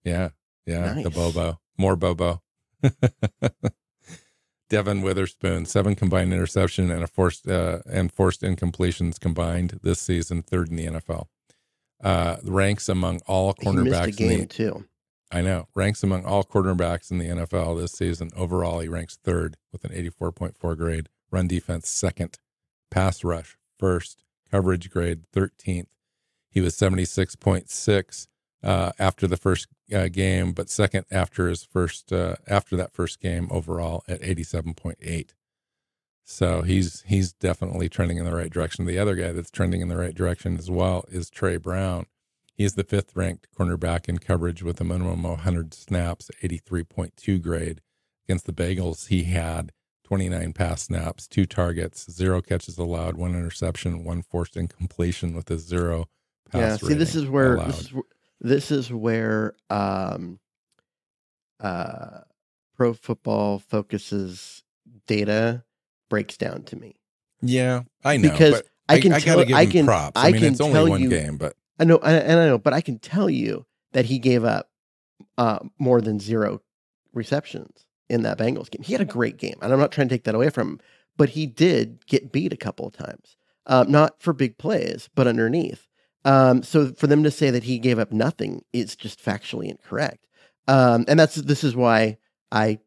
yeah, 0.03 0.29
yeah, 0.65 0.93
the 1.01 1.09
Bobo, 1.09 1.59
more 1.77 1.95
Bobo. 1.95 2.41
Devon 4.69 5.01
Witherspoon, 5.01 5.65
seven 5.65 5.95
combined 5.95 6.33
interception 6.33 6.91
and 6.91 7.01
a 7.03 7.07
forced 7.07 7.47
uh, 7.47 7.79
and 7.89 8.11
forced 8.11 8.41
incompletions 8.41 9.17
combined 9.19 9.79
this 9.81 9.99
season, 10.01 10.41
third 10.43 10.69
in 10.69 10.75
the 10.75 10.85
NFL. 10.87 11.27
Uh, 12.03 12.37
ranks 12.43 12.89
among 12.89 13.21
all 13.27 13.55
He 13.59 13.65
cornerbacks 13.65 14.07
in 14.07 14.13
game 14.15 14.39
the 14.41 14.45
too. 14.45 14.85
I 15.31 15.41
know. 15.41 15.67
Ranks 15.73 16.03
among 16.03 16.25
all 16.25 16.43
quarterbacks 16.43 17.11
in 17.11 17.17
the 17.17 17.25
NFL 17.27 17.79
this 17.79 17.93
season. 17.93 18.29
Overall, 18.35 18.79
he 18.79 18.87
ranks 18.87 19.17
third 19.23 19.57
with 19.71 19.83
an 19.83 19.91
84.4 19.91 20.77
grade. 20.77 21.09
Run 21.31 21.47
defense, 21.47 21.89
second. 21.89 22.37
Pass 22.91 23.23
rush, 23.23 23.57
first. 23.77 24.23
Coverage 24.49 24.89
grade, 24.89 25.23
13th. 25.35 25.87
He 26.49 26.61
was 26.61 26.75
76.6 26.75 28.27
uh, 28.63 28.91
after 28.97 29.27
the 29.27 29.37
first 29.37 29.67
uh, 29.93 30.07
game, 30.07 30.53
but 30.53 30.69
second 30.69 31.05
after 31.11 31.47
his 31.47 31.63
first, 31.63 32.11
uh, 32.11 32.35
after 32.47 32.75
that 32.77 32.93
first 32.93 33.19
game 33.19 33.47
overall 33.51 34.03
at 34.07 34.21
87.8. 34.21 35.31
So 36.29 36.61
he's 36.61 37.03
he's 37.07 37.31
definitely 37.31 37.87
trending 37.87 38.17
in 38.17 38.25
the 38.25 38.35
right 38.35 38.51
direction. 38.51 38.85
The 38.85 38.99
other 38.99 39.15
guy 39.15 39.31
that's 39.31 39.49
trending 39.49 39.79
in 39.79 39.87
the 39.87 39.95
right 39.95 40.13
direction 40.13 40.57
as 40.57 40.69
well 40.69 41.05
is 41.09 41.29
Tre 41.29 41.55
Brown. 41.55 42.05
He's 42.53 42.73
the 42.73 42.83
fifth 42.83 43.15
ranked 43.15 43.47
cornerback 43.57 44.09
in 44.09 44.17
coverage 44.17 44.61
with 44.61 44.81
a 44.81 44.83
minimum 44.83 45.25
of 45.25 45.31
100 45.31 45.73
snaps, 45.73 46.29
83.2 46.43 47.41
grade. 47.41 47.81
Against 48.27 48.45
the 48.45 48.51
Bagels, 48.51 49.07
he 49.07 49.23
had 49.23 49.71
29 50.07 50.53
pass 50.53 50.83
snaps, 50.83 51.27
two 51.27 51.45
targets, 51.45 52.09
zero 52.09 52.41
catches 52.41 52.77
allowed, 52.77 53.17
one 53.17 53.35
interception, 53.35 54.05
one 54.05 54.21
forced 54.21 54.55
incompletion 54.55 55.35
with 55.35 55.51
a 55.51 55.57
zero 55.57 56.07
Yeah. 56.53 56.77
See, 56.77 56.93
this 56.93 57.13
is 57.13 57.27
where 57.27 57.55
allowed. 57.55 57.67
this 57.67 57.81
is 57.81 57.93
this 58.39 58.71
is 58.71 58.93
where 58.93 59.53
um, 59.69 60.39
uh, 61.59 62.21
Pro 62.77 62.93
Football 62.93 63.59
Focuses 63.59 64.63
data 65.07 65.63
breaks 66.09 66.37
down 66.37 66.63
to 66.63 66.77
me. 66.77 66.95
yeah, 67.41 67.81
I 68.05 68.15
know. 68.17 68.31
Because 68.31 68.53
but 68.61 68.67
I 68.87 69.01
can 69.01 69.11
I, 69.11 69.19
tell. 69.19 69.35
gotta 69.37 69.47
give 69.47 69.57
I 69.57 69.65
him 69.65 69.71
can. 69.71 69.85
props. 69.85 70.11
I, 70.21 70.27
I, 70.27 70.31
mean, 70.31 70.41
can 70.41 70.51
it's 70.53 70.61
only 70.61 70.73
tell 70.73 70.87
one 70.87 71.01
you. 71.01 71.09
game, 71.09 71.37
but 71.37 71.55
I 71.79 71.83
know, 71.83 71.97
I- 71.97 72.13
and 72.13 72.39
I 72.39 72.45
know, 72.45 72.57
but 72.57 72.73
I 72.73 72.79
can 72.81 72.97
tell 72.99 73.29
you 73.29 73.65
that 73.91 74.05
he 74.05 74.19
gave 74.19 74.43
up 74.45 74.69
uh, 75.37 75.59
more 75.79 75.99
than 75.99 76.19
zero 76.19 76.61
receptions 77.13 77.86
in 78.09 78.23
that 78.23 78.37
Bengals 78.37 78.69
game. 78.69 78.83
He 78.83 78.93
had 78.93 79.01
a 79.01 79.05
great 79.05 79.37
game, 79.37 79.55
and 79.61 79.71
I'm 79.71 79.79
not 79.79 79.91
trying 79.91 80.07
to 80.09 80.15
take 80.15 80.23
that 80.25 80.35
away 80.35 80.49
from 80.49 80.69
him, 80.69 80.79
but 81.17 81.29
he 81.29 81.45
did 81.45 82.05
get 82.05 82.31
beat 82.31 82.53
a 82.53 82.57
couple 82.57 82.87
of 82.87 82.93
times, 82.93 83.35
uh, 83.65 83.85
not 83.87 84.21
for 84.21 84.33
big 84.33 84.57
plays, 84.57 85.09
but 85.15 85.27
underneath. 85.27 85.87
Um, 86.25 86.63
so 86.63 86.93
for 86.93 87.07
them 87.07 87.23
to 87.23 87.31
say 87.31 87.49
that 87.51 87.63
he 87.63 87.79
gave 87.79 87.99
up 87.99 88.11
nothing 88.11 88.63
is 88.73 88.95
just 88.95 89.23
factually 89.23 89.69
incorrect, 89.69 90.27
um, 90.67 91.05
and 91.07 91.19
that's 91.19 91.35
this 91.35 91.63
is 91.63 91.75
why 91.75 92.17
I 92.51 92.79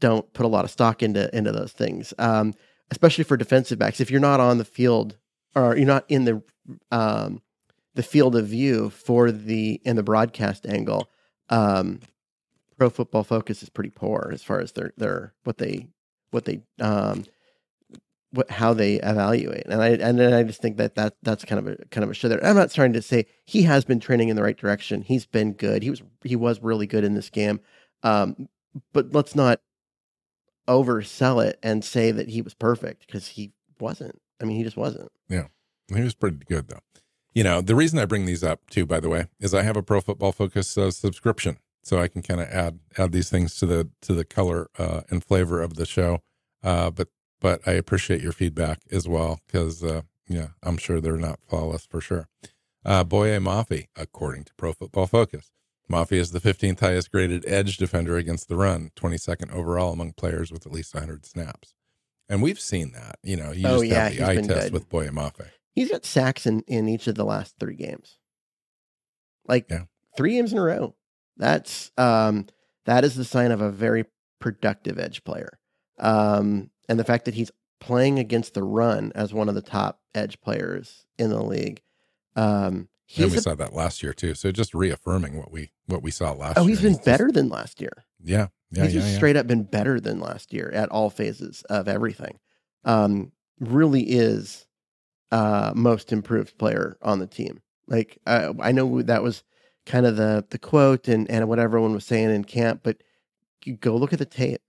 don't 0.00 0.32
put 0.32 0.46
a 0.46 0.48
lot 0.48 0.64
of 0.64 0.70
stock 0.70 1.02
into 1.02 1.34
into 1.36 1.52
those 1.52 1.72
things, 1.72 2.14
um, 2.18 2.54
especially 2.90 3.24
for 3.24 3.36
defensive 3.36 3.78
backs. 3.78 4.00
If 4.00 4.10
you're 4.10 4.20
not 4.20 4.40
on 4.40 4.58
the 4.58 4.64
field 4.64 5.16
or 5.54 5.76
you're 5.76 5.86
not 5.86 6.04
in 6.08 6.24
the 6.24 6.42
um, 6.90 7.42
the 7.94 8.02
field 8.02 8.36
of 8.36 8.46
view 8.46 8.90
for 8.90 9.32
the 9.32 9.80
in 9.84 9.96
the 9.96 10.02
broadcast 10.02 10.66
angle, 10.66 11.10
um, 11.48 12.00
Pro 12.78 12.88
Football 12.88 13.24
Focus 13.24 13.62
is 13.62 13.68
pretty 13.68 13.90
poor 13.90 14.30
as 14.32 14.42
far 14.42 14.60
as 14.60 14.72
their 14.72 14.92
their 14.96 15.34
what 15.44 15.58
they 15.58 15.88
what 16.30 16.44
they 16.44 16.62
um 16.80 17.24
what 18.30 18.50
how 18.50 18.72
they 18.74 18.94
evaluate, 18.96 19.66
and 19.66 19.82
I 19.82 19.88
and 19.90 20.22
I 20.22 20.42
just 20.44 20.60
think 20.60 20.76
that 20.76 20.94
that 20.94 21.14
that's 21.22 21.44
kind 21.44 21.58
of 21.58 21.66
a 21.66 21.84
kind 21.86 22.04
of 22.04 22.10
a 22.10 22.14
show 22.14 22.28
there. 22.28 22.44
I'm 22.44 22.56
not 22.56 22.70
trying 22.70 22.92
to 22.92 23.02
say 23.02 23.26
he 23.46 23.62
has 23.62 23.84
been 23.84 24.00
training 24.00 24.28
in 24.28 24.36
the 24.36 24.42
right 24.42 24.56
direction. 24.56 25.02
He's 25.02 25.26
been 25.26 25.54
good. 25.54 25.82
He 25.82 25.90
was 25.90 26.02
he 26.22 26.36
was 26.36 26.62
really 26.62 26.86
good 26.86 27.04
in 27.04 27.14
this 27.14 27.30
game, 27.30 27.60
um, 28.02 28.48
but 28.92 29.12
let's 29.12 29.34
not 29.34 29.60
oversell 30.68 31.44
it 31.44 31.58
and 31.62 31.84
say 31.84 32.10
that 32.10 32.28
he 32.28 32.42
was 32.42 32.54
perfect 32.54 33.06
because 33.06 33.28
he 33.28 33.52
wasn't. 33.80 34.20
I 34.40 34.44
mean, 34.44 34.56
he 34.56 34.62
just 34.62 34.76
wasn't. 34.76 35.10
Yeah, 35.28 35.46
he 35.88 36.02
was 36.02 36.14
pretty 36.14 36.38
good 36.46 36.68
though. 36.68 36.80
You 37.34 37.44
know, 37.44 37.60
the 37.60 37.74
reason 37.74 37.98
I 37.98 38.04
bring 38.04 38.26
these 38.26 38.44
up 38.44 38.68
too, 38.68 38.84
by 38.84 39.00
the 39.00 39.08
way, 39.08 39.26
is 39.40 39.54
I 39.54 39.62
have 39.62 39.76
a 39.76 39.82
Pro 39.82 40.00
Football 40.00 40.32
Focus 40.32 40.76
uh, 40.76 40.90
subscription, 40.90 41.58
so 41.88 41.98
I 41.98 42.08
can 42.08 42.22
kind 42.22 42.40
of 42.40 42.48
add 42.48 42.78
add 42.98 43.12
these 43.12 43.30
things 43.30 43.56
to 43.56 43.66
the 43.66 43.88
to 44.02 44.12
the 44.12 44.24
color 44.24 44.68
uh, 44.78 45.00
and 45.10 45.24
flavor 45.24 45.62
of 45.62 45.74
the 45.74 45.86
show. 45.86 46.20
Uh, 46.62 46.90
but 46.90 47.08
but 47.40 47.60
I 47.66 47.72
appreciate 47.72 48.20
your 48.20 48.32
feedback 48.32 48.80
as 48.92 49.08
well 49.08 49.40
because 49.46 49.82
uh, 49.82 50.02
yeah, 50.28 50.48
I'm 50.62 50.76
sure 50.76 51.00
they're 51.00 51.16
not 51.16 51.40
flawless 51.48 51.86
for 51.86 52.00
sure. 52.00 52.28
Uh, 52.84 53.04
Boye 53.04 53.38
Mafe, 53.38 53.86
according 53.96 54.44
to 54.44 54.52
Pro 54.56 54.72
Football 54.72 55.06
Focus, 55.06 55.50
Mafe 55.90 56.12
is 56.12 56.32
the 56.32 56.40
15th 56.40 56.80
highest 56.80 57.10
graded 57.10 57.44
edge 57.46 57.76
defender 57.76 58.16
against 58.16 58.48
the 58.48 58.56
run, 58.56 58.90
22nd 58.96 59.52
overall 59.52 59.92
among 59.92 60.12
players 60.12 60.50
with 60.52 60.66
at 60.66 60.72
least 60.72 60.94
100 60.94 61.24
snaps. 61.26 61.74
And 62.28 62.42
we've 62.42 62.60
seen 62.60 62.92
that. 62.92 63.18
You 63.22 63.36
know, 63.36 63.52
you 63.52 63.66
Oh, 63.66 63.76
just 63.80 63.86
yeah, 63.86 64.08
have 64.08 64.16
the 64.16 64.24
eye 64.26 64.36
test 64.36 64.66
good. 64.66 64.72
with 64.72 64.88
Boye 64.90 65.08
Mafe. 65.08 65.46
He's 65.74 65.90
got 65.90 66.04
sacks 66.04 66.46
in, 66.46 66.60
in 66.66 66.88
each 66.88 67.06
of 67.06 67.14
the 67.14 67.24
last 67.24 67.54
three 67.58 67.76
games. 67.76 68.18
Like 69.46 69.66
Yeah. 69.70 69.84
three 70.16 70.32
games 70.32 70.52
in 70.52 70.58
a 70.58 70.62
row. 70.62 70.94
That's 71.38 71.90
um 71.96 72.46
that 72.84 73.04
is 73.04 73.14
the 73.14 73.24
sign 73.24 73.50
of 73.52 73.60
a 73.60 73.70
very 73.70 74.04
productive 74.40 74.98
edge 74.98 75.24
player. 75.24 75.58
Um 75.98 76.70
and 76.88 76.98
the 76.98 77.04
fact 77.04 77.24
that 77.26 77.34
he's 77.34 77.50
playing 77.80 78.18
against 78.18 78.54
the 78.54 78.62
run 78.64 79.12
as 79.14 79.32
one 79.32 79.48
of 79.48 79.54
the 79.54 79.62
top 79.62 80.00
edge 80.14 80.40
players 80.40 81.06
in 81.18 81.30
the 81.30 81.42
league. 81.42 81.80
Um, 82.34 82.88
and 83.16 83.30
we 83.30 83.38
a- 83.38 83.40
saw 83.40 83.54
that 83.54 83.72
last 83.72 84.02
year 84.02 84.12
too. 84.12 84.34
So 84.34 84.50
just 84.52 84.74
reaffirming 84.74 85.36
what 85.36 85.50
we 85.52 85.70
what 85.86 86.02
we 86.02 86.10
saw 86.10 86.32
last 86.32 86.56
year. 86.56 86.62
oh, 86.62 86.62
year. 86.62 86.68
he's 86.70 86.82
been 86.82 86.94
just- 86.94 87.04
better 87.04 87.30
than 87.30 87.48
last 87.48 87.80
year. 87.80 88.04
yeah, 88.22 88.48
yeah, 88.70 88.84
he's 88.84 88.94
yeah, 88.94 89.00
just 89.00 89.12
yeah. 89.12 89.16
straight 89.16 89.36
up 89.36 89.46
been 89.46 89.62
better 89.64 90.00
than 90.00 90.18
last 90.20 90.52
year 90.52 90.70
at 90.74 90.88
all 90.90 91.08
phases 91.10 91.62
of 91.70 91.88
everything. 91.88 92.38
Um, 92.84 93.32
really 93.60 94.02
is 94.02 94.66
uh, 95.30 95.72
most 95.74 96.12
improved 96.12 96.58
player 96.58 96.96
on 97.02 97.18
the 97.18 97.26
team. 97.26 97.60
Like 97.86 98.18
I, 98.26 98.52
I 98.60 98.72
know 98.72 99.02
that 99.02 99.22
was 99.22 99.42
kind 99.88 100.06
of 100.06 100.16
the 100.16 100.44
the 100.50 100.58
quote 100.58 101.08
and 101.08 101.28
and 101.30 101.48
what 101.48 101.58
everyone 101.58 101.94
was 101.94 102.04
saying 102.04 102.30
in 102.30 102.44
camp, 102.44 102.80
but 102.84 103.02
go 103.80 103.96
look 103.96 104.12
at 104.12 104.18
the 104.18 104.24
tape. 104.24 104.60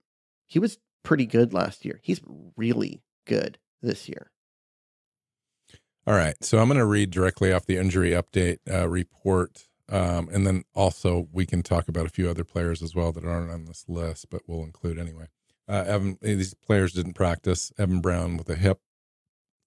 He 0.46 0.58
was 0.58 0.78
pretty 1.04 1.26
good 1.26 1.52
last 1.52 1.84
year. 1.84 2.00
He's 2.02 2.20
really 2.56 3.02
good 3.26 3.58
this 3.82 4.08
year. 4.08 4.30
All 6.06 6.14
right. 6.14 6.34
So 6.42 6.58
I'm 6.58 6.66
going 6.66 6.78
to 6.78 6.86
read 6.86 7.10
directly 7.10 7.52
off 7.52 7.66
the 7.66 7.76
injury 7.76 8.10
update 8.10 8.58
uh, 8.68 8.88
report. 8.88 9.66
Um, 9.88 10.28
and 10.32 10.46
then 10.46 10.64
also 10.74 11.28
we 11.32 11.46
can 11.46 11.62
talk 11.62 11.88
about 11.88 12.06
a 12.06 12.10
few 12.10 12.28
other 12.28 12.44
players 12.44 12.82
as 12.82 12.94
well 12.94 13.12
that 13.12 13.24
aren't 13.24 13.50
on 13.50 13.66
this 13.66 13.84
list, 13.88 14.26
but 14.30 14.42
we'll 14.46 14.64
include 14.64 14.98
anyway. 14.98 15.26
Uh, 15.68 15.84
Evan, 15.86 16.18
these 16.20 16.54
players 16.54 16.92
didn't 16.92 17.14
practice. 17.14 17.72
Evan 17.78 18.00
Brown 18.00 18.36
with 18.36 18.48
a 18.48 18.56
hip, 18.56 18.80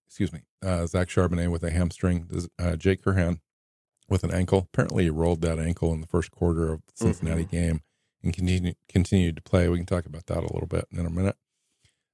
excuse 0.07 0.33
me. 0.33 0.41
Uh, 0.61 0.85
Zach 0.85 1.07
Charbonnet 1.07 1.51
with 1.51 1.63
a 1.63 1.71
hamstring. 1.71 2.27
Uh, 2.59 2.75
Jake 2.75 3.03
Curhan 3.03 3.39
with 4.13 4.23
an 4.23 4.31
ankle. 4.31 4.69
Apparently, 4.71 5.05
he 5.05 5.09
rolled 5.09 5.41
that 5.41 5.59
ankle 5.59 5.91
in 5.91 5.99
the 5.99 6.07
first 6.07 6.31
quarter 6.31 6.71
of 6.71 6.85
the 6.85 6.93
Cincinnati 6.95 7.45
game 7.45 7.81
and 8.23 8.31
continue, 8.31 8.73
continued 8.87 9.35
to 9.35 9.41
play. 9.41 9.67
We 9.67 9.77
can 9.77 9.87
talk 9.87 10.05
about 10.05 10.27
that 10.27 10.37
a 10.37 10.53
little 10.53 10.67
bit 10.67 10.85
in 10.91 11.05
a 11.05 11.09
minute. 11.09 11.35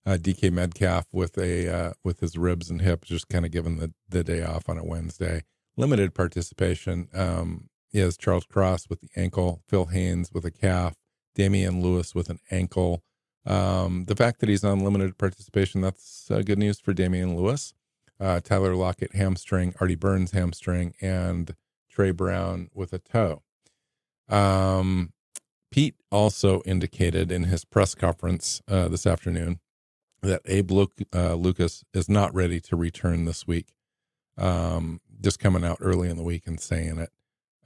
Uh, 0.06 0.18
DK 0.18 0.52
Metcalf 0.52 1.06
with 1.12 1.38
a 1.38 1.68
uh, 1.68 1.94
with 2.04 2.22
his 2.22 2.38
ribs 2.38 2.70
and 2.70 2.82
hips, 2.82 3.10
just 3.10 3.28
kind 3.28 3.46
of 3.46 3.52
given 3.52 3.78
the 3.78 3.94
the 4.08 4.24
day 4.24 4.42
off 4.42 4.70
on 4.70 4.78
a 4.78 4.84
Wednesday. 4.84 5.44
Limited 5.76 6.16
participation 6.16 7.10
um, 7.14 7.70
is 7.92 8.18
Charles 8.18 8.46
Cross 8.46 8.90
with 8.90 9.02
the 9.02 9.10
ankle, 9.18 9.62
Phil 9.68 9.88
Haynes 9.88 10.32
with 10.34 10.46
a 10.46 10.52
calf, 10.52 10.96
Damien 11.36 11.82
Lewis 11.82 12.16
with 12.16 12.30
an 12.30 12.40
ankle. 12.50 13.04
Um, 13.46 14.06
the 14.06 14.16
fact 14.16 14.40
that 14.40 14.50
he's 14.50 14.64
on 14.64 14.84
limited 14.84 15.18
participation, 15.18 15.82
that's 15.82 16.32
uh, 16.32 16.42
good 16.42 16.60
news 16.60 16.80
for 16.80 16.94
Damien 16.94 17.36
Lewis. 17.36 17.74
Uh, 18.20 18.40
Tyler 18.40 18.76
Lockett 18.76 19.16
hamstring, 19.16 19.74
Artie 19.80 19.96
Burns 19.96 20.32
hamstring, 20.32 20.94
and 21.02 21.56
Tre 21.90 22.12
Brown 22.12 22.70
with 22.74 22.94
a 22.94 23.00
toe. 23.00 23.42
Um, 24.28 25.14
Pete 25.72 25.96
also 26.12 26.62
indicated 26.66 27.32
in 27.32 27.44
his 27.46 27.66
press 27.66 27.96
conference 27.96 28.62
uh, 28.68 28.88
this 28.88 29.06
afternoon 29.06 29.60
that 30.22 30.42
Abe 30.46 30.72
Lu- 30.72 30.88
uh, 31.14 31.36
Lucas 31.36 31.84
is 31.94 32.10
not 32.10 32.34
ready 32.34 32.60
to 32.62 32.76
return 32.76 33.26
this 33.26 33.48
week. 33.48 33.74
Um, 34.38 35.02
just 35.22 35.40
coming 35.40 35.64
out 35.66 35.78
early 35.82 36.10
in 36.10 36.18
the 36.18 36.24
week 36.24 36.48
and 36.48 36.60
saying 36.60 36.98
it. 37.00 37.10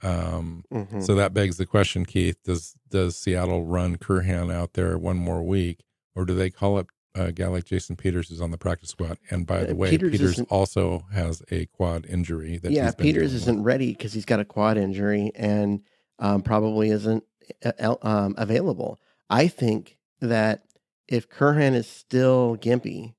Um, 0.02 0.64
Mhm. 0.72 1.02
so 1.02 1.14
that 1.14 1.32
begs 1.32 1.56
the 1.56 1.66
question, 1.66 2.04
Keith: 2.04 2.36
Does 2.44 2.74
does 2.90 3.16
Seattle 3.16 3.64
run 3.64 3.96
Curhan 3.96 4.52
out 4.52 4.74
there 4.74 4.98
one 4.98 5.16
more 5.16 5.42
week, 5.42 5.80
or 6.14 6.24
do 6.24 6.34
they 6.34 6.50
call 6.50 6.76
up 6.76 6.88
a 7.14 7.32
guy 7.32 7.46
like 7.46 7.64
Jason 7.64 7.96
Peters, 7.96 8.30
is 8.30 8.40
on 8.40 8.50
the 8.50 8.58
practice 8.58 8.90
squad? 8.90 9.18
And 9.30 9.46
by 9.46 9.64
the 9.64 9.72
Uh, 9.72 9.76
way, 9.76 9.90
Peters 9.90 10.10
Peters, 10.12 10.40
also 10.50 11.06
has 11.12 11.42
a 11.50 11.66
quad 11.66 12.06
injury. 12.06 12.58
That 12.58 12.72
yeah, 12.72 12.90
Peters 12.92 13.32
isn't 13.34 13.58
with. 13.58 13.64
ready 13.66 13.92
because 13.92 14.12
he's 14.12 14.24
got 14.24 14.40
a 14.40 14.44
quad 14.44 14.76
injury 14.76 15.30
and 15.34 15.80
um, 16.18 16.42
probably 16.42 16.90
isn't 16.90 17.24
uh, 17.64 17.94
um, 18.02 18.34
available. 18.38 18.98
I 19.30 19.48
think 19.48 19.96
that 20.20 20.62
if 21.08 21.28
Curhan 21.28 21.74
is 21.74 21.86
still 21.86 22.56
gimpy 22.56 23.14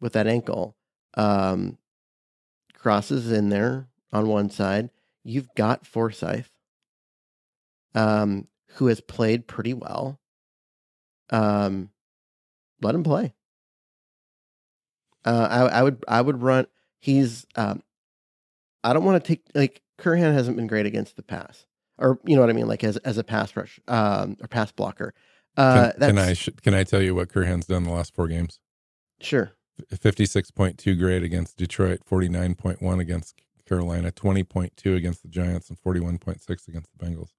with 0.00 0.12
that 0.12 0.26
ankle, 0.26 0.76
um, 1.14 1.78
Cross 2.74 3.10
is 3.10 3.30
in 3.30 3.48
there 3.48 3.88
on 4.12 4.28
one 4.28 4.50
side. 4.50 4.90
You've 5.24 5.54
got 5.54 5.86
Forsythe, 5.86 6.46
um, 7.94 8.48
who 8.74 8.86
has 8.86 9.00
played 9.00 9.46
pretty 9.46 9.74
well. 9.74 10.18
Um, 11.30 11.90
let 12.80 12.94
him 12.94 13.04
play. 13.04 13.34
Uh, 15.24 15.46
I, 15.50 15.78
I 15.78 15.82
would 15.82 16.04
I 16.08 16.20
would 16.20 16.42
run. 16.42 16.66
He's 17.00 17.46
um, 17.56 17.82
I 18.84 18.92
don't 18.92 19.04
want 19.04 19.22
to 19.22 19.28
take 19.28 19.42
like 19.54 19.82
Curhan 19.98 20.32
hasn't 20.32 20.56
been 20.56 20.66
great 20.66 20.86
against 20.86 21.16
the 21.16 21.22
pass, 21.22 21.66
or 21.98 22.18
you 22.24 22.34
know 22.36 22.40
what 22.42 22.50
I 22.50 22.54
mean, 22.54 22.68
like 22.68 22.84
as 22.84 22.96
as 22.98 23.18
a 23.18 23.24
pass 23.24 23.54
rush 23.56 23.78
um, 23.88 24.36
or 24.40 24.48
pass 24.48 24.72
blocker. 24.72 25.14
Uh, 25.56 25.90
Can, 25.92 26.00
can 26.00 26.18
I 26.18 26.32
sh- 26.34 26.48
can 26.62 26.74
I 26.74 26.84
tell 26.84 27.02
you 27.02 27.14
what 27.14 27.28
Curhan's 27.28 27.66
done 27.66 27.84
the 27.84 27.90
last 27.92 28.14
four 28.14 28.28
games? 28.28 28.60
sure. 29.20 29.52
Fifty 29.98 30.26
six 30.26 30.50
point 30.50 30.78
two 30.78 30.94
grade 30.94 31.22
against 31.22 31.56
Detroit, 31.56 32.00
forty 32.04 32.28
nine 32.28 32.54
point 32.54 32.82
one 32.82 33.00
against 33.00 33.34
Carolina, 33.66 34.10
twenty 34.12 34.42
point 34.44 34.76
two 34.76 34.94
against 34.94 35.22
the 35.22 35.28
Giants, 35.28 35.68
and 35.70 35.78
forty 35.78 36.00
one 36.00 36.18
point 36.18 36.42
six 36.42 36.68
against 36.68 36.90
the 36.96 37.04
Bengals. 37.04 37.30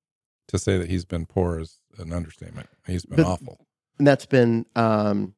To 0.48 0.58
say 0.60 0.78
that 0.78 0.90
he's 0.90 1.06
been 1.06 1.26
poor 1.28 1.60
is 1.60 1.78
an 2.00 2.12
understatement. 2.12 2.68
He's 2.86 3.06
been 3.06 3.18
But- 3.18 3.26
awful. 3.28 3.66
And 4.00 4.08
that's 4.08 4.26
been 4.26 4.66
um, 4.76 5.36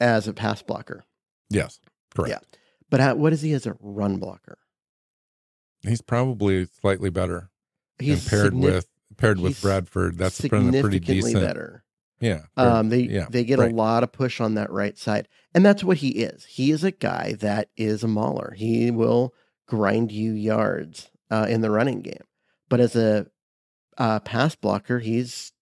as 0.00 0.26
a 0.26 0.32
pass 0.32 0.62
blocker. 0.62 1.04
Yes, 1.54 1.80
correct. 2.14 2.30
Yeah. 2.30 2.58
But 2.90 3.00
how, 3.00 3.14
what 3.14 3.32
is 3.32 3.42
he 3.42 3.52
as 3.52 3.66
a 3.66 3.76
run 3.80 4.18
blocker? 4.18 4.58
He's 5.80 6.02
probably 6.02 6.66
slightly 6.66 7.10
better. 7.10 7.50
He's 7.98 8.28
paired 8.28 8.52
signif- 8.52 8.62
with 8.62 8.88
paired 9.16 9.40
with 9.40 9.60
Bradford, 9.60 10.18
that's 10.18 10.42
a 10.44 10.48
pretty 10.48 10.66
significantly 10.66 11.14
decent. 11.14 11.44
better. 11.44 11.84
Yeah. 12.20 12.42
Um, 12.56 12.88
they 12.88 13.00
yeah, 13.00 13.26
they 13.30 13.44
get 13.44 13.58
right. 13.58 13.72
a 13.72 13.74
lot 13.74 14.04
of 14.04 14.12
push 14.12 14.40
on 14.40 14.54
that 14.54 14.70
right 14.70 14.96
side, 14.96 15.28
and 15.54 15.64
that's 15.64 15.82
what 15.82 15.98
he 15.98 16.10
is. 16.10 16.44
He 16.44 16.70
is 16.70 16.84
a 16.84 16.92
guy 16.92 17.34
that 17.40 17.68
is 17.76 18.04
a 18.04 18.08
mauler. 18.08 18.54
He 18.56 18.90
will 18.90 19.34
grind 19.66 20.12
you 20.12 20.32
yards 20.32 21.10
uh, 21.30 21.46
in 21.48 21.62
the 21.62 21.70
running 21.70 22.00
game, 22.00 22.24
but 22.68 22.80
as 22.80 22.94
a 22.94 23.26
uh, 23.98 24.20
pass 24.20 24.54
blocker, 24.54 25.00
he's 25.00 25.52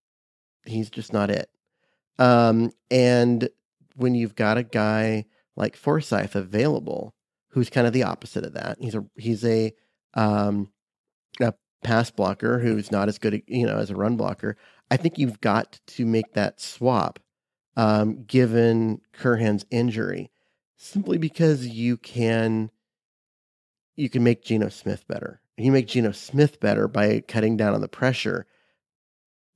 he's 0.66 0.90
just 0.90 1.12
not 1.12 1.31
it. 1.31 1.48
Um, 2.18 2.72
and 2.90 3.48
when 3.96 4.14
you've 4.14 4.35
got 4.35 4.59
a 4.59 4.62
guy 4.62 5.24
like 5.61 5.77
Forsythe 5.77 6.35
available, 6.35 7.14
who's 7.51 7.70
kind 7.70 7.87
of 7.87 7.92
the 7.92 8.03
opposite 8.03 8.44
of 8.44 8.55
that, 8.55 8.79
he's 8.81 8.94
a 8.94 9.05
he's 9.14 9.44
a 9.44 9.73
um, 10.14 10.73
a 11.40 11.53
pass 11.85 12.11
blocker 12.11 12.59
who's 12.59 12.90
not 12.90 13.09
as 13.09 13.18
good, 13.18 13.42
you 13.46 13.66
know, 13.66 13.77
as 13.77 13.90
a 13.90 13.96
run 13.96 14.16
blocker. 14.16 14.57
I 14.90 14.96
think 14.96 15.18
you've 15.18 15.40
got 15.40 15.79
to 15.88 16.07
make 16.07 16.33
that 16.33 16.61
swap, 16.61 17.20
um, 17.77 18.25
given 18.25 19.03
Curhan's 19.12 19.66
injury, 19.70 20.31
simply 20.77 21.18
because 21.18 21.66
you 21.66 21.99
can 21.99 22.70
you 23.96 24.09
can 24.09 24.25
make 24.25 24.42
Geno 24.42 24.70
Smith 24.70 25.07
better. 25.07 25.42
You 25.59 25.70
make 25.73 25.88
Geno 25.88 26.12
Smith 26.12 26.59
better 26.59 26.88
by 26.88 27.20
cutting 27.20 27.59
down 27.59 27.75
on 27.75 27.83
the 27.83 27.88
pressure. 27.88 28.46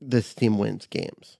This 0.03 0.35
team 0.35 0.59
wins 0.59 0.87
games. 0.87 1.39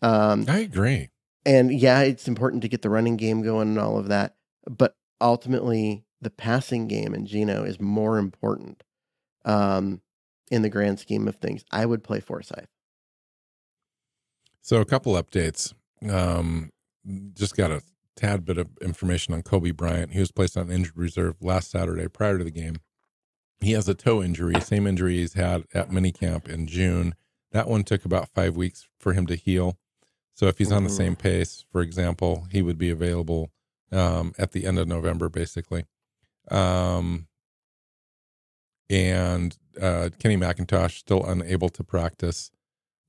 Um, 0.00 0.46
I 0.48 0.60
agree. 0.60 1.10
And 1.46 1.72
yeah, 1.72 2.00
it's 2.00 2.26
important 2.26 2.62
to 2.62 2.68
get 2.68 2.82
the 2.82 2.90
running 2.90 3.16
game 3.16 3.42
going 3.42 3.68
and 3.68 3.78
all 3.78 3.98
of 3.98 4.08
that, 4.08 4.36
but 4.68 4.96
ultimately, 5.20 6.04
the 6.20 6.30
passing 6.30 6.88
game 6.88 7.14
in 7.14 7.26
Geno 7.26 7.64
is 7.64 7.80
more 7.80 8.18
important 8.18 8.82
um, 9.44 10.00
in 10.50 10.62
the 10.62 10.70
grand 10.70 10.98
scheme 10.98 11.28
of 11.28 11.36
things. 11.36 11.64
I 11.70 11.84
would 11.84 12.02
play 12.02 12.20
Forsythe. 12.20 12.64
So 14.62 14.80
a 14.80 14.86
couple 14.86 15.12
updates. 15.14 15.74
Um, 16.08 16.70
just 17.34 17.56
got 17.56 17.70
a 17.70 17.82
tad 18.16 18.44
bit 18.44 18.58
of 18.58 18.70
information 18.80 19.34
on 19.34 19.42
Coby 19.42 19.76
Bryant. 19.76 20.12
He 20.12 20.20
was 20.20 20.32
placed 20.32 20.56
on 20.56 20.70
injured 20.70 20.96
reserve 20.96 21.36
last 21.42 21.70
Saturday 21.70 22.08
prior 22.08 22.38
to 22.38 22.44
the 22.44 22.50
game. 22.50 22.76
He 23.60 23.72
has 23.72 23.88
a 23.88 23.94
toe 23.94 24.22
injury, 24.22 24.60
same 24.60 24.86
injury 24.86 25.16
he's 25.16 25.34
had 25.34 25.64
at 25.74 25.90
minicamp 25.90 26.48
in 26.48 26.66
June. 26.66 27.14
That 27.52 27.68
one 27.68 27.84
took 27.84 28.04
about 28.04 28.30
five 28.34 28.56
weeks 28.56 28.88
for 28.98 29.12
him 29.12 29.26
to 29.26 29.36
heal. 29.36 29.78
So 30.34 30.46
if 30.46 30.58
he's 30.58 30.72
on 30.72 30.84
the 30.84 30.90
Mhm. 30.90 30.96
same 30.96 31.16
pace, 31.16 31.64
for 31.70 31.80
example, 31.80 32.46
he 32.50 32.60
would 32.62 32.78
be 32.78 32.90
available 32.90 33.50
um, 33.92 34.34
at 34.38 34.50
the 34.52 34.66
end 34.66 34.78
of 34.78 34.88
November, 34.88 35.28
basically. 35.28 35.84
Um, 36.50 37.28
and 38.90 39.56
uh, 39.80 40.10
Kenny 40.18 40.36
McIntosh 40.36 40.98
still 40.98 41.24
unable 41.24 41.68
to 41.70 41.84
practice. 41.84 42.50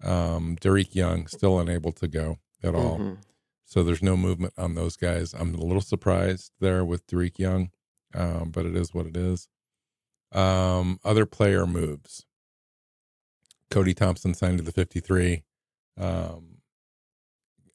Um, 0.04 0.56
Derek 0.62 0.94
Young 0.96 1.26
still 1.28 1.60
unable 1.60 1.92
to 1.94 2.08
go 2.08 2.38
at 2.62 2.76
all. 2.76 3.00
Mhm. 3.00 3.18
So 3.66 3.84
there's 3.84 4.04
no 4.04 4.16
movement 4.16 4.54
on 4.58 4.76
those 4.76 4.96
guys. 4.96 5.34
I'm 5.34 5.56
a 5.56 5.64
little 5.64 5.82
surprised 5.82 6.52
there 6.60 6.86
with 6.86 7.08
Derek 7.08 7.40
Young, 7.40 7.72
um, 8.14 8.52
but 8.52 8.66
it 8.68 8.76
is 8.76 8.94
what 8.94 9.08
it 9.08 9.18
is. 9.18 9.48
Um, 10.32 11.00
other 11.04 11.26
player 11.26 11.66
moves. 11.66 12.26
Cody 13.72 13.94
Thompson 13.96 14.34
signed 14.36 14.60
to 14.60 14.64
the 14.64 14.72
53. 14.72 15.44
Um, 15.98 16.55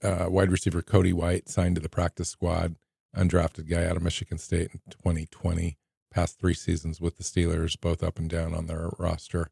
uh, 0.03 0.27
wide 0.29 0.51
receiver 0.51 0.83
Cody 0.83 1.13
White 1.13 1.49
signed 1.49 1.77
to 1.77 1.81
the 1.81 1.89
practice 1.89 2.29
squad. 2.29 2.77
Undrafted 3.17 3.69
guy 3.69 3.85
out 3.87 3.97
of 3.97 4.03
Michigan 4.03 4.39
State 4.39 4.71
in 4.73 4.81
2020. 4.91 5.77
Past 6.13 6.39
three 6.41 6.55
seasons 6.55 7.01
with 7.01 7.17
the 7.19 7.25
Steelers, 7.25 7.81
both 7.81 8.03
up 8.03 8.19
and 8.19 8.29
down 8.31 8.55
on 8.55 8.67
their 8.67 8.91
roster. 8.99 9.51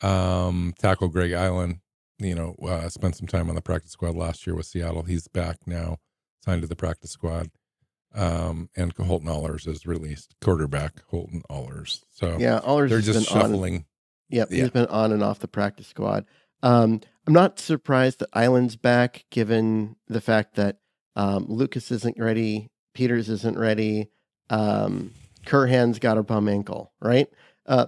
Um, 0.00 0.74
tackle 0.78 1.08
Greg 1.08 1.30
Eiland, 1.30 1.80
you 2.18 2.34
know, 2.34 2.56
uh, 2.66 2.88
spent 2.88 3.16
some 3.16 3.26
time 3.26 3.48
on 3.48 3.54
the 3.54 3.60
practice 3.62 3.92
squad 3.92 4.14
last 4.16 4.46
year 4.46 4.56
with 4.56 4.66
Seattle. 4.66 5.02
He's 5.04 5.28
back 5.28 5.58
now, 5.66 5.98
signed 6.44 6.62
to 6.62 6.68
the 6.68 6.76
practice 6.76 7.10
squad. 7.10 7.50
Um, 8.14 8.68
and 8.76 8.92
Holton 8.92 9.28
Ahlers 9.28 9.66
is 9.66 9.86
released, 9.86 10.34
quarterback 10.42 11.02
Holton 11.10 11.42
Ahlers. 11.50 12.00
So 12.10 12.36
Yeah, 12.38 12.60
Ahlers 12.60 12.88
they're 12.90 13.00
just 13.00 13.30
been 13.30 13.36
on. 13.38 13.42
shuffling. 13.50 13.84
Yep, 14.28 14.48
Yeah. 14.50 14.62
he's 14.62 14.70
been 14.70 14.86
on 14.86 15.12
and 15.12 15.22
off 15.22 15.38
the 15.38 15.48
practice 15.48 15.86
squad. 15.86 16.26
Um, 16.62 17.00
I'm 17.26 17.32
not 17.32 17.58
surprised 17.58 18.18
that 18.18 18.32
Eiland's 18.32 18.76
back, 18.76 19.24
given 19.30 19.96
the 20.08 20.20
fact 20.20 20.56
that 20.56 20.78
um, 21.14 21.46
Lucas 21.48 21.90
isn't 21.90 22.18
ready, 22.18 22.70
Peters 22.94 23.28
isn't 23.28 23.58
ready, 23.58 24.10
um, 24.50 25.12
Curhan's 25.46 25.98
got 25.98 26.18
a 26.18 26.22
bum 26.22 26.48
ankle, 26.48 26.92
right? 27.00 27.28
Uh, 27.66 27.86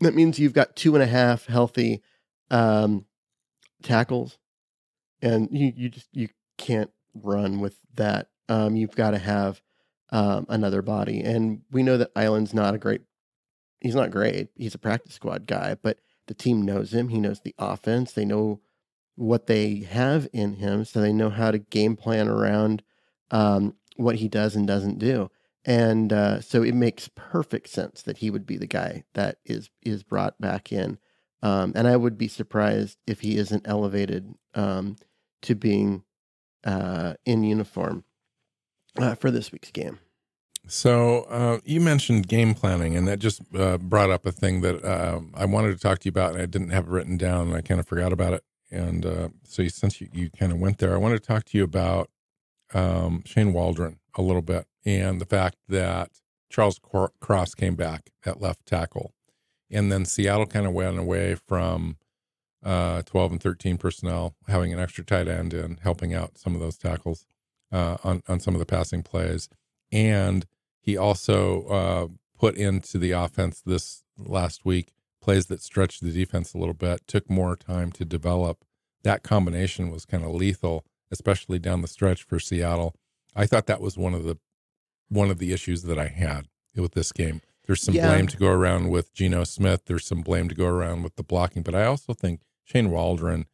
that 0.00 0.14
means 0.14 0.38
you've 0.38 0.52
got 0.52 0.76
two 0.76 0.94
and 0.94 1.02
a 1.02 1.06
half 1.06 1.46
healthy 1.46 2.02
um, 2.50 3.06
tackles, 3.82 4.38
and 5.22 5.48
you 5.52 5.72
you 5.74 5.88
just 5.88 6.08
you 6.12 6.28
can't 6.58 6.90
run 7.14 7.60
with 7.60 7.76
that. 7.94 8.28
Um, 8.48 8.76
you've 8.76 8.96
got 8.96 9.12
to 9.12 9.18
have 9.18 9.60
um, 10.10 10.46
another 10.48 10.82
body, 10.82 11.20
and 11.20 11.62
we 11.70 11.82
know 11.82 11.96
that 11.96 12.14
Eiland's 12.14 12.54
not 12.54 12.74
a 12.74 12.78
great 12.78 13.02
he's 13.80 13.94
not 13.94 14.10
great. 14.10 14.48
He's 14.54 14.74
a 14.74 14.78
practice 14.78 15.14
squad 15.14 15.46
guy, 15.46 15.76
but 15.82 15.98
the 16.30 16.34
team 16.34 16.62
knows 16.62 16.94
him. 16.94 17.08
He 17.08 17.18
knows 17.18 17.40
the 17.40 17.56
offense. 17.58 18.12
They 18.12 18.24
know 18.24 18.60
what 19.16 19.48
they 19.48 19.80
have 19.80 20.28
in 20.32 20.52
him, 20.52 20.84
so 20.84 21.00
they 21.00 21.12
know 21.12 21.28
how 21.28 21.50
to 21.50 21.58
game 21.58 21.96
plan 21.96 22.28
around 22.28 22.84
um, 23.32 23.74
what 23.96 24.14
he 24.14 24.28
does 24.28 24.54
and 24.54 24.64
doesn't 24.64 25.00
do. 25.00 25.28
And 25.64 26.12
uh, 26.12 26.40
so 26.40 26.62
it 26.62 26.76
makes 26.76 27.10
perfect 27.16 27.68
sense 27.68 28.02
that 28.02 28.18
he 28.18 28.30
would 28.30 28.46
be 28.46 28.56
the 28.56 28.68
guy 28.68 29.02
that 29.14 29.38
is 29.44 29.70
is 29.82 30.04
brought 30.04 30.40
back 30.40 30.70
in. 30.70 30.98
Um, 31.42 31.72
and 31.74 31.88
I 31.88 31.96
would 31.96 32.16
be 32.16 32.28
surprised 32.28 32.98
if 33.08 33.22
he 33.22 33.36
isn't 33.36 33.66
elevated 33.66 34.32
um, 34.54 34.98
to 35.42 35.56
being 35.56 36.04
uh, 36.62 37.14
in 37.24 37.42
uniform 37.42 38.04
uh, 39.00 39.16
for 39.16 39.32
this 39.32 39.50
week's 39.50 39.72
game. 39.72 39.98
So 40.70 41.22
uh, 41.22 41.58
you 41.64 41.80
mentioned 41.80 42.28
game 42.28 42.54
planning, 42.54 42.96
and 42.96 43.08
that 43.08 43.18
just 43.18 43.42
uh, 43.56 43.76
brought 43.78 44.10
up 44.10 44.24
a 44.24 44.30
thing 44.30 44.60
that 44.60 44.84
uh, 44.84 45.18
I 45.34 45.44
wanted 45.44 45.72
to 45.72 45.78
talk 45.80 45.98
to 45.98 46.04
you 46.04 46.10
about, 46.10 46.34
and 46.34 46.42
I 46.42 46.46
didn't 46.46 46.70
have 46.70 46.84
it 46.84 46.90
written 46.90 47.16
down, 47.16 47.48
and 47.48 47.56
I 47.56 47.60
kind 47.60 47.80
of 47.80 47.88
forgot 47.88 48.12
about 48.12 48.34
it. 48.34 48.44
And 48.70 49.04
uh, 49.04 49.28
so 49.42 49.66
since 49.66 50.00
you, 50.00 50.08
you 50.12 50.30
kind 50.30 50.52
of 50.52 50.60
went 50.60 50.78
there, 50.78 50.94
I 50.94 50.98
wanted 50.98 51.20
to 51.20 51.26
talk 51.26 51.44
to 51.46 51.58
you 51.58 51.64
about 51.64 52.08
um, 52.72 53.24
Shane 53.26 53.52
Waldron 53.52 53.98
a 54.14 54.22
little 54.22 54.42
bit, 54.42 54.68
and 54.86 55.20
the 55.20 55.26
fact 55.26 55.56
that 55.68 56.10
Charles 56.50 56.78
Cor- 56.78 57.12
Cross 57.20 57.56
came 57.56 57.74
back 57.74 58.10
at 58.24 58.40
left 58.40 58.64
tackle, 58.64 59.12
and 59.72 59.90
then 59.90 60.04
Seattle 60.04 60.46
kind 60.46 60.66
of 60.66 60.72
went 60.72 61.00
away 61.00 61.34
from 61.34 61.96
uh, 62.62 63.02
12 63.02 63.32
and 63.32 63.42
13 63.42 63.76
personnel, 63.76 64.36
having 64.46 64.72
an 64.72 64.78
extra 64.78 65.04
tight 65.04 65.26
end 65.26 65.52
and 65.52 65.80
helping 65.80 66.14
out 66.14 66.38
some 66.38 66.54
of 66.54 66.60
those 66.60 66.78
tackles 66.78 67.26
uh, 67.72 67.96
on 68.04 68.22
on 68.28 68.38
some 68.38 68.54
of 68.54 68.60
the 68.60 68.66
passing 68.66 69.02
plays 69.02 69.48
and 69.92 70.46
he 70.80 70.96
also 70.96 71.66
uh, 71.68 72.06
put 72.38 72.56
into 72.56 72.98
the 72.98 73.12
offense 73.12 73.60
this 73.64 74.02
last 74.18 74.64
week 74.64 74.92
plays 75.20 75.46
that 75.46 75.62
stretched 75.62 76.02
the 76.02 76.10
defense 76.12 76.54
a 76.54 76.58
little 76.58 76.74
bit, 76.74 77.02
took 77.06 77.28
more 77.28 77.54
time 77.54 77.92
to 77.92 78.04
develop. 78.06 78.64
That 79.02 79.22
combination 79.22 79.90
was 79.90 80.06
kind 80.06 80.24
of 80.24 80.30
lethal, 80.30 80.84
especially 81.10 81.58
down 81.58 81.82
the 81.82 81.88
stretch 81.88 82.22
for 82.22 82.38
Seattle. 82.40 82.94
I 83.36 83.44
thought 83.46 83.66
that 83.66 83.80
was 83.82 83.98
one 83.98 84.14
of 84.14 84.24
the 84.24 84.38
one 85.08 85.30
of 85.30 85.38
the 85.38 85.52
issues 85.52 85.82
that 85.82 85.98
I 85.98 86.06
had 86.06 86.46
with 86.76 86.92
this 86.92 87.10
game. 87.12 87.42
There's 87.66 87.82
some 87.82 87.94
Yeah. 87.96 88.06
blame 88.08 88.28
to 88.28 88.36
go 88.36 88.48
around 88.48 88.88
with 88.90 89.12
Geno 89.12 89.44
Smith. 89.44 89.82
There's 89.86 90.06
some 90.06 90.22
blame 90.22 90.48
to 90.48 90.54
go 90.54 90.66
around 90.66 91.02
with 91.02 91.16
the 91.16 91.22
blocking, 91.24 91.62
but 91.62 91.74
I 91.74 91.84
also 91.84 92.14
think 92.14 92.40
Shane 92.64 92.90
Waldron 92.90 93.46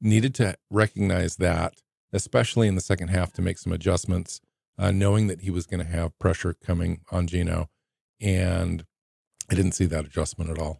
needed 0.00 0.34
to 0.36 0.56
recognize 0.70 1.36
that, 1.36 1.82
especially 2.12 2.68
in 2.68 2.74
the 2.74 2.80
second 2.80 3.08
half, 3.08 3.32
to 3.34 3.42
make 3.42 3.58
some 3.58 3.72
adjustments 3.72 4.40
uh, 4.78 4.90
knowing 4.90 5.26
that 5.28 5.42
he 5.42 5.50
was 5.50 5.66
going 5.66 5.84
to 5.84 5.90
have 5.90 6.18
pressure 6.18 6.54
coming 6.54 7.00
on 7.10 7.26
Geno, 7.26 7.68
and 8.20 8.84
I 9.50 9.54
didn't 9.54 9.72
see 9.72 9.86
that 9.86 10.04
adjustment 10.04 10.50
at 10.50 10.58
all. 10.58 10.78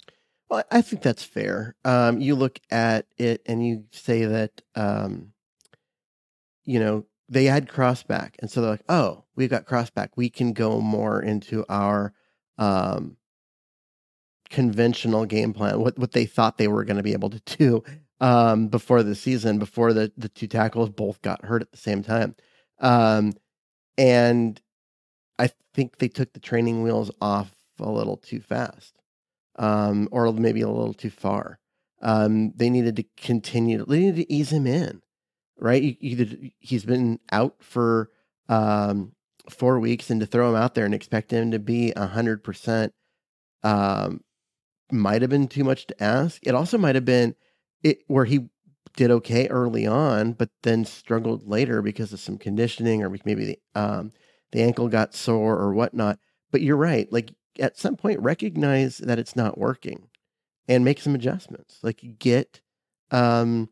Well, 0.49 0.65
I 0.71 0.83
think 0.83 1.03
that's 1.03 1.23
fair. 1.23 1.75
Um, 1.85 2.21
you 2.21 2.35
look 2.35 2.61
at 2.71 3.07
it 3.17 3.43
and 3.47 3.67
you 3.67 3.85
say 3.91 4.25
that, 4.27 4.61
um, 4.75 5.33
you 6.65 6.79
know, 6.79 7.07
they 7.29 7.45
had 7.45 7.69
crossback, 7.69 8.35
and 8.41 8.51
so 8.51 8.61
they're 8.61 8.71
like, 8.71 8.85
"Oh, 8.89 9.25
we've 9.35 9.51
got 9.51 9.67
crossback. 9.67 10.11
We 10.17 10.29
can 10.29 10.53
go 10.53 10.81
more 10.81 11.23
into 11.23 11.65
our 11.69 12.13
um, 12.59 13.17
conventional 14.51 15.25
game 15.25 15.53
plan. 15.53 15.81
What 15.81 15.99
what 15.99 16.13
they 16.13 16.27
thought 16.27 16.59
they 16.59 16.69
were 16.69 16.85
going 16.85 16.99
to 16.99 17.03
be 17.03 17.15
able 17.15 17.31
to 17.31 17.41
do 17.59 17.83
um, 18.21 18.69
before 18.69 19.03
the 19.03 19.15
season, 19.15 19.59
before 19.59 19.93
the 19.93 20.13
the 20.17 20.29
two 20.29 20.47
tackles 20.47 20.91
both 20.91 21.23
got 21.23 21.45
hurt 21.45 21.63
at 21.63 21.73
the 21.73 21.79
same 21.79 22.03
time, 22.03 22.37
um, 22.81 23.33
and 23.99 24.61
I 25.39 25.51
think 25.75 25.99
they 25.99 26.09
took 26.09 26.33
the 26.33 26.41
training 26.41 26.83
wheels 26.83 27.11
off 27.21 27.53
a 27.81 27.91
little 27.91 28.17
too 28.17 28.41
fast 28.41 28.95
um, 29.57 30.09
or 30.13 30.33
maybe 30.33 30.61
a 30.61 30.69
little 30.69 30.95
too 30.95 31.11
far. 31.11 31.59
Um, 32.03 32.53
they 32.57 32.71
needed 32.71 32.97
to 32.97 33.05
continue. 33.17 33.85
They 33.85 34.01
needed 34.01 34.17
to 34.17 34.33
ease 34.33 34.51
him 34.53 34.67
in, 34.67 35.03
right? 35.59 35.97
He's 36.61 36.85
been 36.85 37.19
out 37.33 37.57
for 37.61 38.11
um, 38.49 39.13
four 39.49 39.81
weeks, 39.81 40.11
and 40.11 40.21
to 40.21 40.27
throw 40.27 40.51
him 40.51 40.57
out 40.57 40.75
there 40.75 40.85
and 40.85 40.95
expect 40.95 41.33
him 41.33 41.51
to 41.53 41.59
be 41.59 41.93
a 41.93 42.07
hundred 42.07 42.45
percent 42.45 42.93
um, 43.63 44.21
might 44.93 45.23
have 45.23 45.31
been 45.31 45.49
too 45.49 45.65
much 45.65 45.87
to 45.87 46.03
ask. 46.03 46.41
It 46.47 46.55
also 46.55 46.79
might 46.79 46.95
have 46.95 47.05
been 47.05 47.35
it 47.83 48.03
where 48.07 48.25
he 48.27 48.49
did 48.97 49.11
okay 49.11 49.47
early 49.49 49.87
on, 49.87 50.33
but 50.33 50.51
then 50.63 50.85
struggled 50.85 51.49
later 51.49 51.83
because 51.83 52.13
of 52.13 52.21
some 52.21 52.39
conditioning 52.39 53.03
or 53.03 53.11
maybe 53.25 53.45
the 53.45 53.59
um, 53.75 54.13
the 54.53 54.63
ankle 54.63 54.89
got 54.89 55.15
sore 55.15 55.59
or 55.59 55.75
whatnot. 55.75 56.19
But 56.51 56.63
you're 56.63 56.77
right. 56.77 57.11
Like 57.13 57.33
at 57.59 57.77
some 57.77 57.97
point, 57.97 58.21
recognize 58.21 58.99
that 58.99 59.19
it's 59.19 59.37
not 59.37 59.59
working 59.59 60.09
and 60.69 60.85
make 60.85 61.01
some 61.01 61.15
adjustments. 61.15 61.79
Like 61.83 62.03
get, 62.19 62.61
um, 63.11 63.69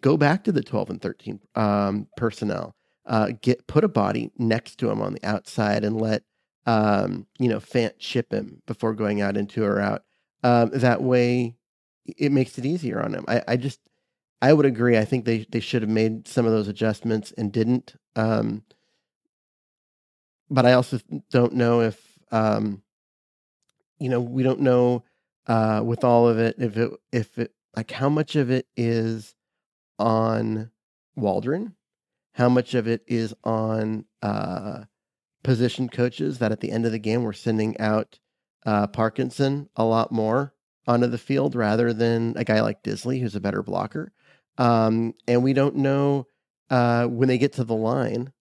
go 0.00 0.16
back 0.16 0.44
to 0.44 0.52
the 0.52 0.62
12 0.62 0.90
and 0.90 1.02
13 1.02 1.40
um, 1.54 2.06
personnel. 2.16 2.74
Uh, 3.06 3.30
get 3.40 3.66
put 3.66 3.82
a 3.82 3.88
body 3.88 4.30
next 4.38 4.76
to 4.76 4.90
him 4.90 5.00
on 5.00 5.14
the 5.14 5.24
outside 5.24 5.84
and 5.84 6.00
let 6.00 6.22
um, 6.66 7.26
you 7.38 7.48
know 7.48 7.58
Fant 7.58 7.98
chip 7.98 8.32
him 8.32 8.62
before 8.66 8.94
going 8.94 9.20
out 9.20 9.36
into 9.36 9.64
or 9.64 9.80
out. 9.80 10.02
Um, 10.42 10.70
that 10.70 11.02
way, 11.02 11.56
it 12.04 12.30
makes 12.30 12.58
it 12.58 12.66
easier 12.66 13.02
on 13.02 13.14
him. 13.14 13.24
I, 13.26 13.42
I 13.48 13.56
just 13.56 13.80
I 14.42 14.52
would 14.52 14.66
agree. 14.66 14.96
I 14.96 15.04
think 15.04 15.24
they 15.24 15.46
they 15.50 15.60
should 15.60 15.82
have 15.82 15.90
made 15.90 16.26
some 16.26 16.46
of 16.46 16.52
those 16.52 16.68
adjustments 16.68 17.32
and 17.36 17.52
didn't. 17.52 17.94
Um, 18.16 18.64
but 20.48 20.66
I 20.66 20.72
also 20.72 20.98
don't 21.30 21.54
know 21.54 21.80
if 21.80 22.00
um, 22.32 22.82
you 23.98 24.08
know 24.08 24.20
we 24.20 24.42
don't 24.42 24.60
know 24.60 25.04
uh, 25.46 25.82
with 25.84 26.04
all 26.04 26.28
of 26.28 26.38
it 26.38 26.56
if 26.58 26.76
it 26.76 26.90
if 27.12 27.38
it 27.38 27.52
like 27.76 27.90
how 27.90 28.08
much 28.08 28.34
of 28.34 28.50
it 28.50 28.66
is 28.76 29.34
on 29.98 30.70
Waldron, 31.16 31.74
how 32.32 32.48
much 32.48 32.74
of 32.74 32.88
it 32.88 33.02
is 33.06 33.34
on 33.44 34.06
uh, 34.22 34.84
position 35.42 35.88
coaches 35.88 36.38
that 36.38 36.52
at 36.52 36.60
the 36.60 36.70
end 36.70 36.86
of 36.86 36.92
the 36.92 36.98
game 36.98 37.22
were 37.22 37.32
sending 37.32 37.78
out 37.78 38.18
uh, 38.66 38.86
Parkinson 38.86 39.68
a 39.76 39.84
lot 39.84 40.10
more 40.10 40.54
onto 40.86 41.06
the 41.06 41.18
field 41.18 41.54
rather 41.54 41.92
than 41.92 42.34
a 42.36 42.44
guy 42.44 42.60
like 42.60 42.82
Dissly 42.82 43.20
who's 43.20 43.36
a 43.36 43.40
better 43.40 43.62
blocker. 43.62 44.12
Um, 44.58 45.14
and 45.26 45.42
we 45.42 45.52
don't 45.52 45.76
know 45.76 46.26
uh, 46.68 47.06
when 47.06 47.28
they 47.28 47.38
get 47.38 47.54
to 47.54 47.64
the 47.64 47.74
line 47.74 48.32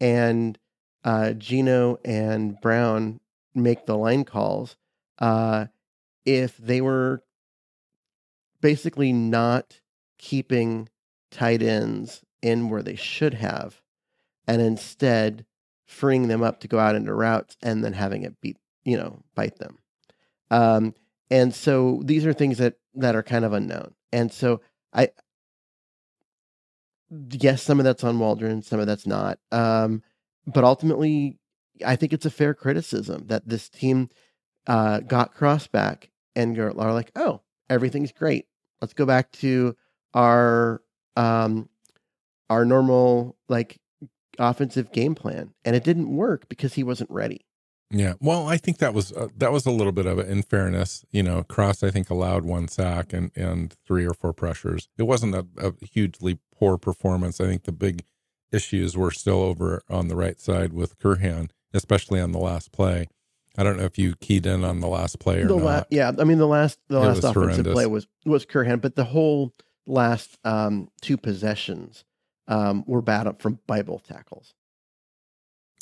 and 0.00 0.58
uh, 1.04 1.32
Geno 1.32 1.98
and 2.04 2.60
Brown 2.60 3.20
make 3.54 3.86
the 3.86 3.96
line 3.96 4.24
calls 4.24 4.76
uh, 5.18 5.66
if 6.24 6.56
they 6.58 6.80
were 6.80 7.22
basically 8.60 9.12
not 9.12 9.80
keeping 10.18 10.88
tight 11.30 11.62
ends 11.62 12.22
in 12.42 12.68
where 12.68 12.82
they 12.82 12.96
should 12.96 13.34
have 13.34 13.80
and 14.46 14.60
instead 14.60 15.46
freeing 15.86 16.28
them 16.28 16.42
up 16.42 16.60
to 16.60 16.68
go 16.68 16.78
out 16.78 16.94
into 16.94 17.14
routes 17.14 17.56
and 17.62 17.84
then 17.84 17.92
having 17.92 18.22
it 18.22 18.40
beat 18.40 18.58
you 18.84 18.96
know 18.96 19.22
bite 19.34 19.58
them. 19.58 19.78
Um, 20.50 20.94
and 21.30 21.54
so 21.54 22.02
these 22.04 22.24
are 22.24 22.32
things 22.32 22.58
that 22.58 22.74
that 22.94 23.14
are 23.14 23.22
kind 23.22 23.44
of 23.44 23.52
unknown. 23.52 23.94
And 24.12 24.32
so 24.32 24.60
i 24.92 25.08
yes 27.30 27.62
some 27.62 27.78
of 27.78 27.84
that's 27.84 28.04
on 28.04 28.18
waldron 28.18 28.62
some 28.62 28.80
of 28.80 28.86
that's 28.86 29.06
not 29.06 29.38
um, 29.52 30.02
but 30.46 30.64
ultimately 30.64 31.38
i 31.84 31.96
think 31.96 32.12
it's 32.12 32.26
a 32.26 32.30
fair 32.30 32.54
criticism 32.54 33.26
that 33.26 33.48
this 33.48 33.68
team 33.68 34.08
uh, 34.66 35.00
got 35.00 35.34
cross 35.34 35.66
back 35.66 36.10
and 36.34 36.58
are 36.58 36.72
like 36.72 37.12
oh 37.16 37.40
everything's 37.70 38.12
great 38.12 38.46
let's 38.80 38.94
go 38.94 39.06
back 39.06 39.30
to 39.32 39.76
our 40.14 40.82
um, 41.16 41.68
our 42.50 42.64
normal 42.64 43.36
like 43.48 43.78
offensive 44.38 44.92
game 44.92 45.14
plan 45.14 45.52
and 45.64 45.76
it 45.76 45.84
didn't 45.84 46.14
work 46.14 46.48
because 46.48 46.74
he 46.74 46.82
wasn't 46.82 47.10
ready 47.10 47.46
Yeah, 47.90 48.14
well, 48.20 48.48
I 48.48 48.56
think 48.56 48.78
that 48.78 48.94
was 48.94 49.12
uh, 49.12 49.28
that 49.36 49.52
was 49.52 49.64
a 49.64 49.70
little 49.70 49.92
bit 49.92 50.06
of 50.06 50.18
it. 50.18 50.28
In 50.28 50.42
fairness, 50.42 51.04
you 51.12 51.22
know, 51.22 51.44
Cross 51.44 51.84
I 51.84 51.90
think 51.90 52.10
allowed 52.10 52.44
one 52.44 52.66
sack 52.66 53.12
and 53.12 53.30
and 53.36 53.74
three 53.86 54.04
or 54.04 54.12
four 54.12 54.32
pressures. 54.32 54.88
It 54.98 55.04
wasn't 55.04 55.36
a, 55.36 55.46
a 55.56 55.72
hugely 55.86 56.40
poor 56.58 56.78
performance. 56.78 57.40
I 57.40 57.46
think 57.46 57.64
the 57.64 57.72
big 57.72 58.04
issues 58.52 58.96
were 58.96 59.10
still 59.10 59.42
over 59.42 59.82
on 59.90 60.08
the 60.08 60.16
right 60.16 60.40
side 60.40 60.72
with 60.72 60.98
Curhan, 60.98 61.50
especially 61.74 62.20
on 62.20 62.32
the 62.32 62.38
last 62.38 62.72
play. 62.72 63.08
I 63.58 63.62
don't 63.62 63.76
know 63.78 63.84
if 63.84 63.98
you 63.98 64.14
keyed 64.16 64.44
in 64.46 64.64
on 64.64 64.80
the 64.80 64.86
last 64.88 65.18
play 65.18 65.40
or 65.40 65.48
the 65.48 65.56
not. 65.56 65.64
la- 65.64 65.82
yeah, 65.90 66.12
I 66.18 66.24
mean 66.24 66.38
the 66.38 66.46
last 66.46 66.78
the 66.88 66.96
It 66.96 67.06
last 67.06 67.18
offensive 67.18 67.34
horrendous. 67.42 67.72
play 67.72 67.86
was 67.86 68.06
was 68.24 68.44
Curhan, 68.46 68.80
but 68.80 68.96
the 68.96 69.04
whole 69.04 69.54
last 69.86 70.36
um, 70.44 70.88
two 71.00 71.16
possessions 71.16 72.04
um, 72.48 72.84
were 72.86 73.00
bad 73.02 73.26
up 73.26 73.40
from 73.40 73.58
by 73.66 73.82
both 73.82 74.06
tackles. 74.06 74.52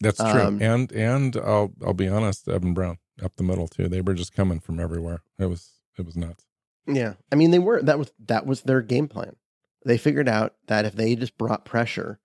That's 0.00 0.18
true. 0.18 0.40
Um, 0.42 0.62
and 0.62 0.90
and 0.92 1.36
I'll 1.36 1.72
I'll 1.84 1.94
be 1.94 2.08
honest, 2.08 2.48
Evan 2.48 2.74
Brown 2.74 2.98
up 3.22 3.36
the 3.36 3.42
middle 3.44 3.68
too. 3.68 3.88
They 3.88 4.00
were 4.00 4.14
just 4.14 4.34
coming 4.34 4.60
from 4.60 4.78
everywhere. 4.80 5.22
It 5.38 5.46
was 5.46 5.70
it 5.98 6.04
was 6.06 6.16
nuts. 6.16 6.46
Yeah, 6.86 7.14
I 7.32 7.36
mean 7.36 7.50
they 7.50 7.58
were 7.58 7.82
that 7.82 7.98
was 7.98 8.12
that 8.26 8.46
was 8.46 8.62
their 8.62 8.82
game 8.82 9.08
plan. 9.08 9.36
They 9.84 9.98
figured 9.98 10.28
out 10.28 10.54
that 10.66 10.84
if 10.84 10.94
they 10.94 11.14
just 11.14 11.36
brought 11.36 11.64
pressure, 11.64 12.18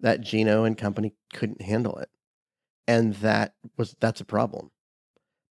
that 0.00 0.20
Geno 0.20 0.64
and 0.64 0.76
company 0.76 1.14
couldn't 1.32 1.62
handle 1.62 1.96
it, 1.98 2.10
and 2.88 3.14
that 3.16 3.54
was 3.76 3.94
that's 4.00 4.20
a 4.20 4.24
problem 4.24 4.70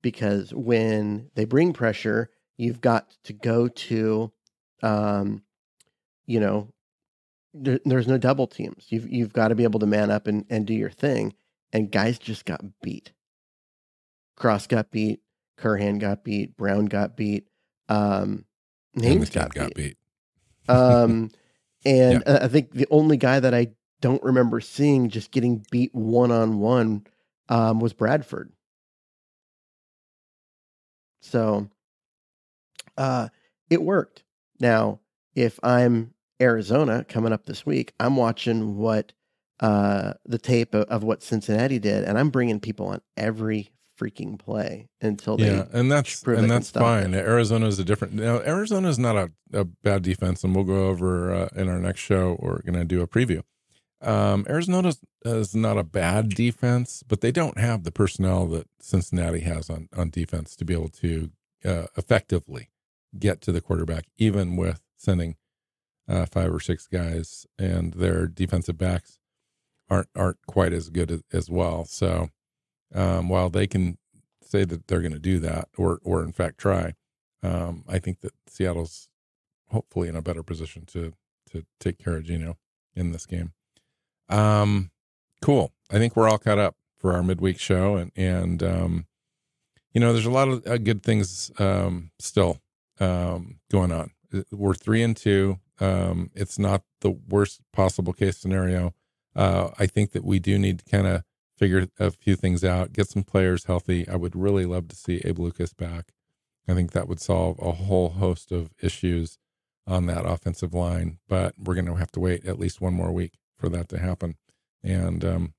because 0.01 0.53
when 0.53 1.29
they 1.35 1.45
bring 1.45 1.73
pressure, 1.73 2.29
you've 2.57 2.81
got 2.81 3.11
to 3.23 3.33
go 3.33 3.67
to, 3.67 4.31
um, 4.81 5.43
you 6.25 6.39
know, 6.39 6.73
there, 7.53 7.79
there's 7.85 8.07
no 8.07 8.17
double 8.17 8.47
teams. 8.47 8.85
You've 8.89 9.09
you've 9.09 9.33
got 9.33 9.49
to 9.49 9.55
be 9.55 9.63
able 9.63 9.79
to 9.79 9.85
man 9.85 10.09
up 10.09 10.27
and 10.27 10.45
and 10.49 10.65
do 10.65 10.73
your 10.73 10.89
thing, 10.89 11.33
and 11.73 11.91
guys 11.91 12.17
just 12.17 12.45
got 12.45 12.61
beat. 12.81 13.11
Cross 14.35 14.67
got 14.67 14.91
beat. 14.91 15.21
Curhan 15.59 15.99
got 15.99 16.23
beat. 16.23 16.57
Brown 16.57 16.85
got 16.85 17.15
beat. 17.15 17.47
Um, 17.89 18.45
Names 18.95 19.29
got, 19.29 19.53
beat. 19.53 19.75
beat. 19.75 19.97
Um, 20.67 21.29
and 21.85 22.23
uh, 22.25 22.39
I 22.43 22.47
think 22.47 22.71
the 22.71 22.87
only 22.91 23.17
guy 23.17 23.39
that 23.39 23.53
I 23.53 23.67
don't 24.01 24.23
remember 24.23 24.59
seeing 24.59 25.09
just 25.09 25.31
getting 25.31 25.65
beat 25.71 25.93
one 25.93 26.31
on 26.31 26.59
one 26.59 27.05
um, 27.49 27.79
was 27.79 27.93
Bradford. 27.93 28.51
So 31.21 31.69
uh, 32.97 33.29
it 33.69 33.81
worked. 33.81 34.23
Now, 34.59 34.99
if 35.35 35.59
I'm 35.63 36.13
Arizona 36.41 37.05
coming 37.07 37.33
up 37.33 37.45
this 37.45 37.65
week, 37.65 37.93
I'm 37.99 38.15
watching 38.15 38.77
what 38.77 39.13
uh, 39.59 40.13
the 40.25 40.39
tape 40.39 40.73
of, 40.73 40.85
of 40.85 41.03
what 41.03 41.21
Cincinnati 41.21 41.79
did, 41.79 42.03
and 42.03 42.17
I'm 42.17 42.29
bringing 42.29 42.59
people 42.59 42.87
on 42.87 43.01
every 43.15 43.71
freaking 44.01 44.39
play 44.39 44.87
until 45.01 45.37
they 45.37 45.45
Yeah, 45.45 45.65
and 45.71 45.91
that's 45.91 46.23
and 46.23 46.49
that's 46.49 46.71
fine. 46.71 47.13
Arizona 47.13 47.67
is 47.67 47.77
a 47.79 47.83
different. 47.83 48.13
Now, 48.13 48.39
Arizona 48.39 48.89
is 48.89 48.97
not 48.97 49.15
a, 49.15 49.31
a 49.53 49.65
bad 49.65 50.01
defense, 50.01 50.43
and 50.43 50.55
we'll 50.55 50.65
go 50.65 50.87
over 50.87 51.33
uh, 51.33 51.49
in 51.55 51.69
our 51.69 51.79
next 51.79 51.99
show. 51.99 52.37
We're 52.39 52.61
to 52.61 52.85
do 52.85 53.01
a 53.01 53.07
preview. 53.07 53.43
Um, 54.01 54.47
Arizona 54.49 54.93
is 55.23 55.53
not 55.55 55.77
a 55.77 55.83
bad 55.83 56.29
defense, 56.29 57.03
but 57.07 57.21
they 57.21 57.31
don't 57.31 57.59
have 57.59 57.83
the 57.83 57.91
personnel 57.91 58.47
that 58.47 58.67
Cincinnati 58.79 59.41
has 59.41 59.69
on 59.69 59.89
on 59.95 60.09
defense 60.09 60.55
to 60.55 60.65
be 60.65 60.73
able 60.73 60.89
to 60.89 61.29
uh, 61.63 61.85
effectively 61.95 62.69
get 63.17 63.41
to 63.41 63.51
the 63.51 63.61
quarterback, 63.61 64.05
even 64.17 64.55
with 64.55 64.81
sending 64.97 65.35
uh, 66.07 66.25
five 66.25 66.51
or 66.51 66.59
six 66.59 66.87
guys, 66.87 67.45
and 67.59 67.93
their 67.93 68.25
defensive 68.25 68.77
backs 68.77 69.19
aren't 69.89 70.09
aren't 70.15 70.45
quite 70.47 70.73
as 70.73 70.89
good 70.89 71.11
as, 71.11 71.21
as 71.31 71.49
well. 71.49 71.85
So 71.85 72.29
um, 72.93 73.29
while 73.29 73.49
they 73.49 73.67
can 73.67 73.97
say 74.43 74.65
that 74.65 74.87
they're 74.87 75.01
going 75.01 75.11
to 75.13 75.19
do 75.19 75.39
that, 75.39 75.69
or 75.77 75.99
or 76.03 76.23
in 76.23 76.31
fact 76.31 76.57
try, 76.57 76.93
um, 77.43 77.83
I 77.87 77.99
think 77.99 78.21
that 78.21 78.33
Seattle's 78.47 79.07
hopefully 79.69 80.09
in 80.09 80.15
a 80.15 80.21
better 80.21 80.43
position 80.43 80.85
to 80.87 81.13
to 81.51 81.65
take 81.79 81.97
care 81.97 82.17
of 82.17 82.23
Geno 82.23 82.57
in 82.95 83.11
this 83.11 83.25
game. 83.25 83.53
Um, 84.29 84.91
cool. 85.41 85.71
I 85.89 85.97
think 85.97 86.15
we're 86.15 86.29
all 86.29 86.37
caught 86.37 86.59
up 86.59 86.75
for 86.97 87.13
our 87.13 87.23
midweek 87.23 87.59
show, 87.59 87.95
and 87.95 88.11
and 88.15 88.63
um, 88.63 89.05
you 89.93 89.99
know, 89.99 90.13
there's 90.13 90.25
a 90.25 90.31
lot 90.31 90.47
of 90.47 90.65
uh, 90.65 90.77
good 90.77 91.03
things 91.03 91.51
um, 91.59 92.11
still 92.19 92.61
um, 92.99 93.59
going 93.69 93.91
on. 93.91 94.11
We're 94.51 94.73
three 94.73 95.03
and 95.03 95.15
two. 95.15 95.59
Um, 95.79 96.29
it's 96.33 96.57
not 96.57 96.83
the 97.01 97.11
worst 97.11 97.61
possible 97.73 98.13
case 98.13 98.37
scenario. 98.37 98.93
Uh, 99.35 99.69
I 99.77 99.87
think 99.87 100.11
that 100.11 100.23
we 100.23 100.39
do 100.39 100.57
need 100.57 100.79
to 100.79 100.85
kind 100.85 101.07
of 101.07 101.23
figure 101.61 101.87
a 101.99 102.09
few 102.09 102.35
things 102.35 102.63
out, 102.63 102.91
get 102.91 103.07
some 103.07 103.21
players 103.21 103.65
healthy. 103.65 104.09
I 104.09 104.15
would 104.15 104.35
really 104.35 104.65
love 104.65 104.87
to 104.87 104.95
see 104.95 105.21
Abe 105.23 105.37
Lucas 105.37 105.73
back. 105.73 106.11
I 106.67 106.73
think 106.73 106.91
that 106.91 107.07
would 107.07 107.21
solve 107.21 107.59
a 107.59 107.71
whole 107.71 108.09
host 108.09 108.51
of 108.51 108.71
issues 108.81 109.37
on 109.85 110.07
that 110.07 110.25
offensive 110.25 110.73
line, 110.73 111.19
but 111.29 111.53
we're 111.59 111.75
going 111.75 111.85
to 111.85 111.95
have 111.95 112.11
to 112.13 112.19
wait 112.19 112.45
at 112.47 112.57
least 112.57 112.81
one 112.81 112.95
more 112.95 113.11
week 113.11 113.33
for 113.59 113.69
that 113.69 113.89
to 113.89 113.99
happen. 113.99 114.37
And 114.81 115.23
um, 115.23 115.53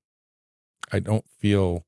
I 0.91 0.99
don't 0.99 1.25
feel 1.39 1.85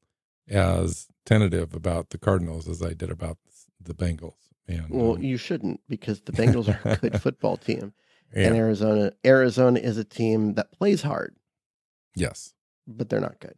as 0.47 1.07
tentative 1.25 1.73
about 1.73 2.11
the 2.11 2.17
Cardinals 2.17 2.69
as 2.69 2.81
I 2.81 2.93
did 2.93 3.11
about 3.11 3.37
the 3.81 3.93
Bengals. 3.93 4.53
And 4.65 4.89
Well, 4.91 5.15
um, 5.15 5.23
you 5.23 5.35
shouldn't 5.35 5.81
because 5.89 6.21
the 6.21 6.31
Bengals 6.31 6.69
are 6.69 6.89
a 6.89 6.95
good 6.95 7.21
football 7.21 7.57
team, 7.57 7.93
yeah, 8.33 8.47
and 8.47 8.55
Arizona 8.55 9.11
Arizona 9.25 9.79
is 9.79 9.97
a 9.97 10.05
team 10.05 10.53
that 10.53 10.71
plays 10.71 11.01
hard, 11.01 11.35
yes, 12.15 12.53
but 12.87 13.09
they're 13.09 13.19
not 13.19 13.39
good. 13.39 13.55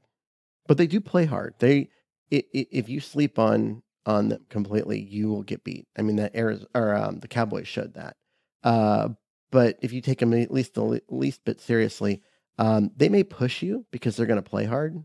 But 0.67 0.77
they 0.77 0.87
do 0.87 0.99
play 1.01 1.25
hard. 1.25 1.55
They 1.59 1.89
if 2.29 2.89
you 2.89 2.99
sleep 2.99 3.39
on 3.39 3.81
on 4.05 4.29
them 4.29 4.45
completely, 4.49 5.01
you 5.01 5.29
will 5.29 5.43
get 5.43 5.63
beat. 5.63 5.87
I 5.97 6.01
mean 6.01 6.17
that 6.17 6.35
Arizona 6.35 6.67
or 6.75 6.95
um, 6.95 7.19
the 7.19 7.27
Cowboys 7.27 7.67
showed 7.67 7.93
that. 7.95 8.15
Uh, 8.63 9.09
but 9.51 9.77
if 9.81 9.93
you 9.93 10.01
take 10.01 10.19
them 10.19 10.33
at 10.33 10.51
least 10.51 10.73
the 10.73 11.01
least 11.09 11.45
bit 11.45 11.61
seriously, 11.61 12.21
um, 12.57 12.91
they 12.95 13.09
may 13.09 13.23
push 13.23 13.61
you 13.61 13.85
because 13.91 14.15
they're 14.15 14.25
going 14.25 14.41
to 14.41 14.49
play 14.49 14.65
hard, 14.65 15.03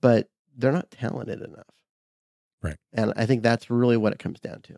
but 0.00 0.28
they're 0.56 0.72
not 0.72 0.90
talented 0.90 1.40
enough. 1.40 1.66
Right. 2.62 2.76
And 2.92 3.12
I 3.16 3.26
think 3.26 3.42
that's 3.42 3.70
really 3.70 3.96
what 3.96 4.12
it 4.12 4.18
comes 4.18 4.40
down 4.40 4.62
to. 4.62 4.76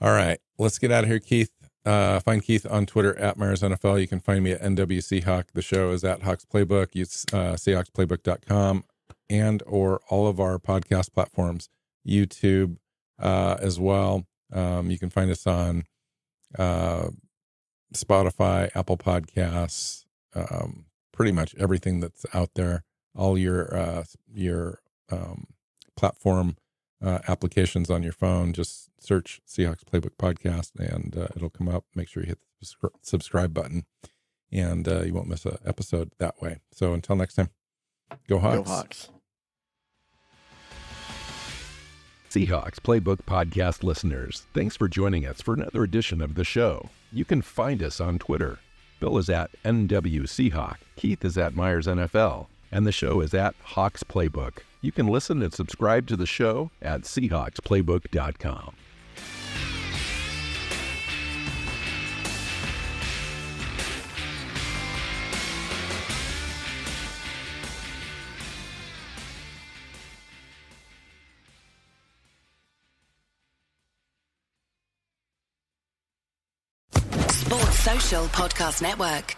All 0.00 0.10
right, 0.10 0.38
let's 0.58 0.78
get 0.78 0.90
out 0.90 1.04
of 1.04 1.10
here, 1.10 1.20
Keith. 1.20 1.50
Uh, 1.84 2.18
find 2.20 2.42
Keith 2.42 2.66
on 2.70 2.86
Twitter 2.86 3.18
at 3.18 3.36
Myers 3.36 3.60
NFL. 3.60 4.00
You 4.00 4.08
can 4.08 4.20
find 4.20 4.42
me 4.42 4.52
at 4.52 4.62
NW 4.62 4.98
Seahawk. 4.98 5.44
The 5.52 5.60
show 5.62 5.90
is 5.90 6.02
at 6.02 6.22
Hawks 6.22 6.46
Playbook. 6.46 6.94
Use 6.94 7.26
uh, 7.32 7.54
SeahawksPlaybook.com 7.54 8.84
and 9.28 9.62
or 9.66 10.00
all 10.08 10.26
of 10.26 10.40
our 10.40 10.58
podcast 10.58 11.12
platforms, 11.12 11.68
YouTube 12.06 12.78
uh, 13.18 13.56
as 13.60 13.78
well. 13.78 14.26
Um, 14.52 14.90
you 14.90 14.98
can 14.98 15.10
find 15.10 15.30
us 15.30 15.46
on 15.46 15.84
uh, 16.58 17.08
Spotify, 17.94 18.70
Apple 18.74 18.96
Podcasts, 18.96 20.04
um, 20.34 20.86
pretty 21.12 21.32
much 21.32 21.54
everything 21.58 22.00
that's 22.00 22.24
out 22.32 22.50
there. 22.54 22.84
All 23.16 23.38
your 23.38 23.74
uh, 23.76 24.04
your 24.32 24.80
um, 25.10 25.48
platform 25.96 26.56
uh, 27.04 27.18
applications 27.28 27.90
on 27.90 28.02
your 28.02 28.12
phone. 28.12 28.52
Just 28.52 28.90
search 28.98 29.40
Seahawks 29.46 29.84
Playbook 29.84 30.16
Podcast 30.18 30.72
and 30.78 31.16
uh, 31.16 31.28
it'll 31.36 31.50
come 31.50 31.68
up. 31.68 31.84
Make 31.94 32.08
sure 32.08 32.22
you 32.22 32.28
hit 32.28 32.40
the 32.60 32.90
subscribe 33.02 33.52
button 33.52 33.84
and 34.50 34.88
uh, 34.88 35.02
you 35.02 35.12
won't 35.12 35.28
miss 35.28 35.44
an 35.44 35.58
episode 35.66 36.12
that 36.18 36.40
way. 36.40 36.60
So 36.72 36.94
until 36.94 37.16
next 37.16 37.34
time, 37.34 37.50
go 38.28 38.38
Hawks. 38.38 38.56
Go 38.56 38.64
Hawks. 38.64 39.08
Seahawks 42.30 42.80
Playbook 42.80 43.18
Podcast 43.18 43.84
listeners, 43.84 44.46
thanks 44.54 44.74
for 44.76 44.88
joining 44.88 45.24
us 45.24 45.40
for 45.40 45.54
another 45.54 45.84
edition 45.84 46.20
of 46.20 46.34
the 46.34 46.42
show. 46.42 46.88
You 47.12 47.24
can 47.24 47.42
find 47.42 47.80
us 47.80 48.00
on 48.00 48.18
Twitter. 48.18 48.58
Bill 48.98 49.18
is 49.18 49.30
at 49.30 49.50
NW 49.64 50.22
Seahawk, 50.22 50.78
Keith 50.96 51.24
is 51.24 51.38
at 51.38 51.54
Myers 51.54 51.86
NFL, 51.86 52.48
and 52.74 52.84
the 52.84 52.92
show 52.92 53.20
is 53.20 53.32
at 53.32 53.54
Hawks 53.62 54.02
Playbook. 54.02 54.58
You 54.82 54.90
can 54.90 55.06
listen 55.06 55.40
and 55.42 55.54
subscribe 55.54 56.08
to 56.08 56.16
the 56.16 56.26
show 56.26 56.72
at 56.82 57.02
SeahawksPlaybook.com. 57.02 58.74
Sports 77.30 77.78
Social 77.78 78.24
Podcast 78.26 78.82
Network. 78.82 79.36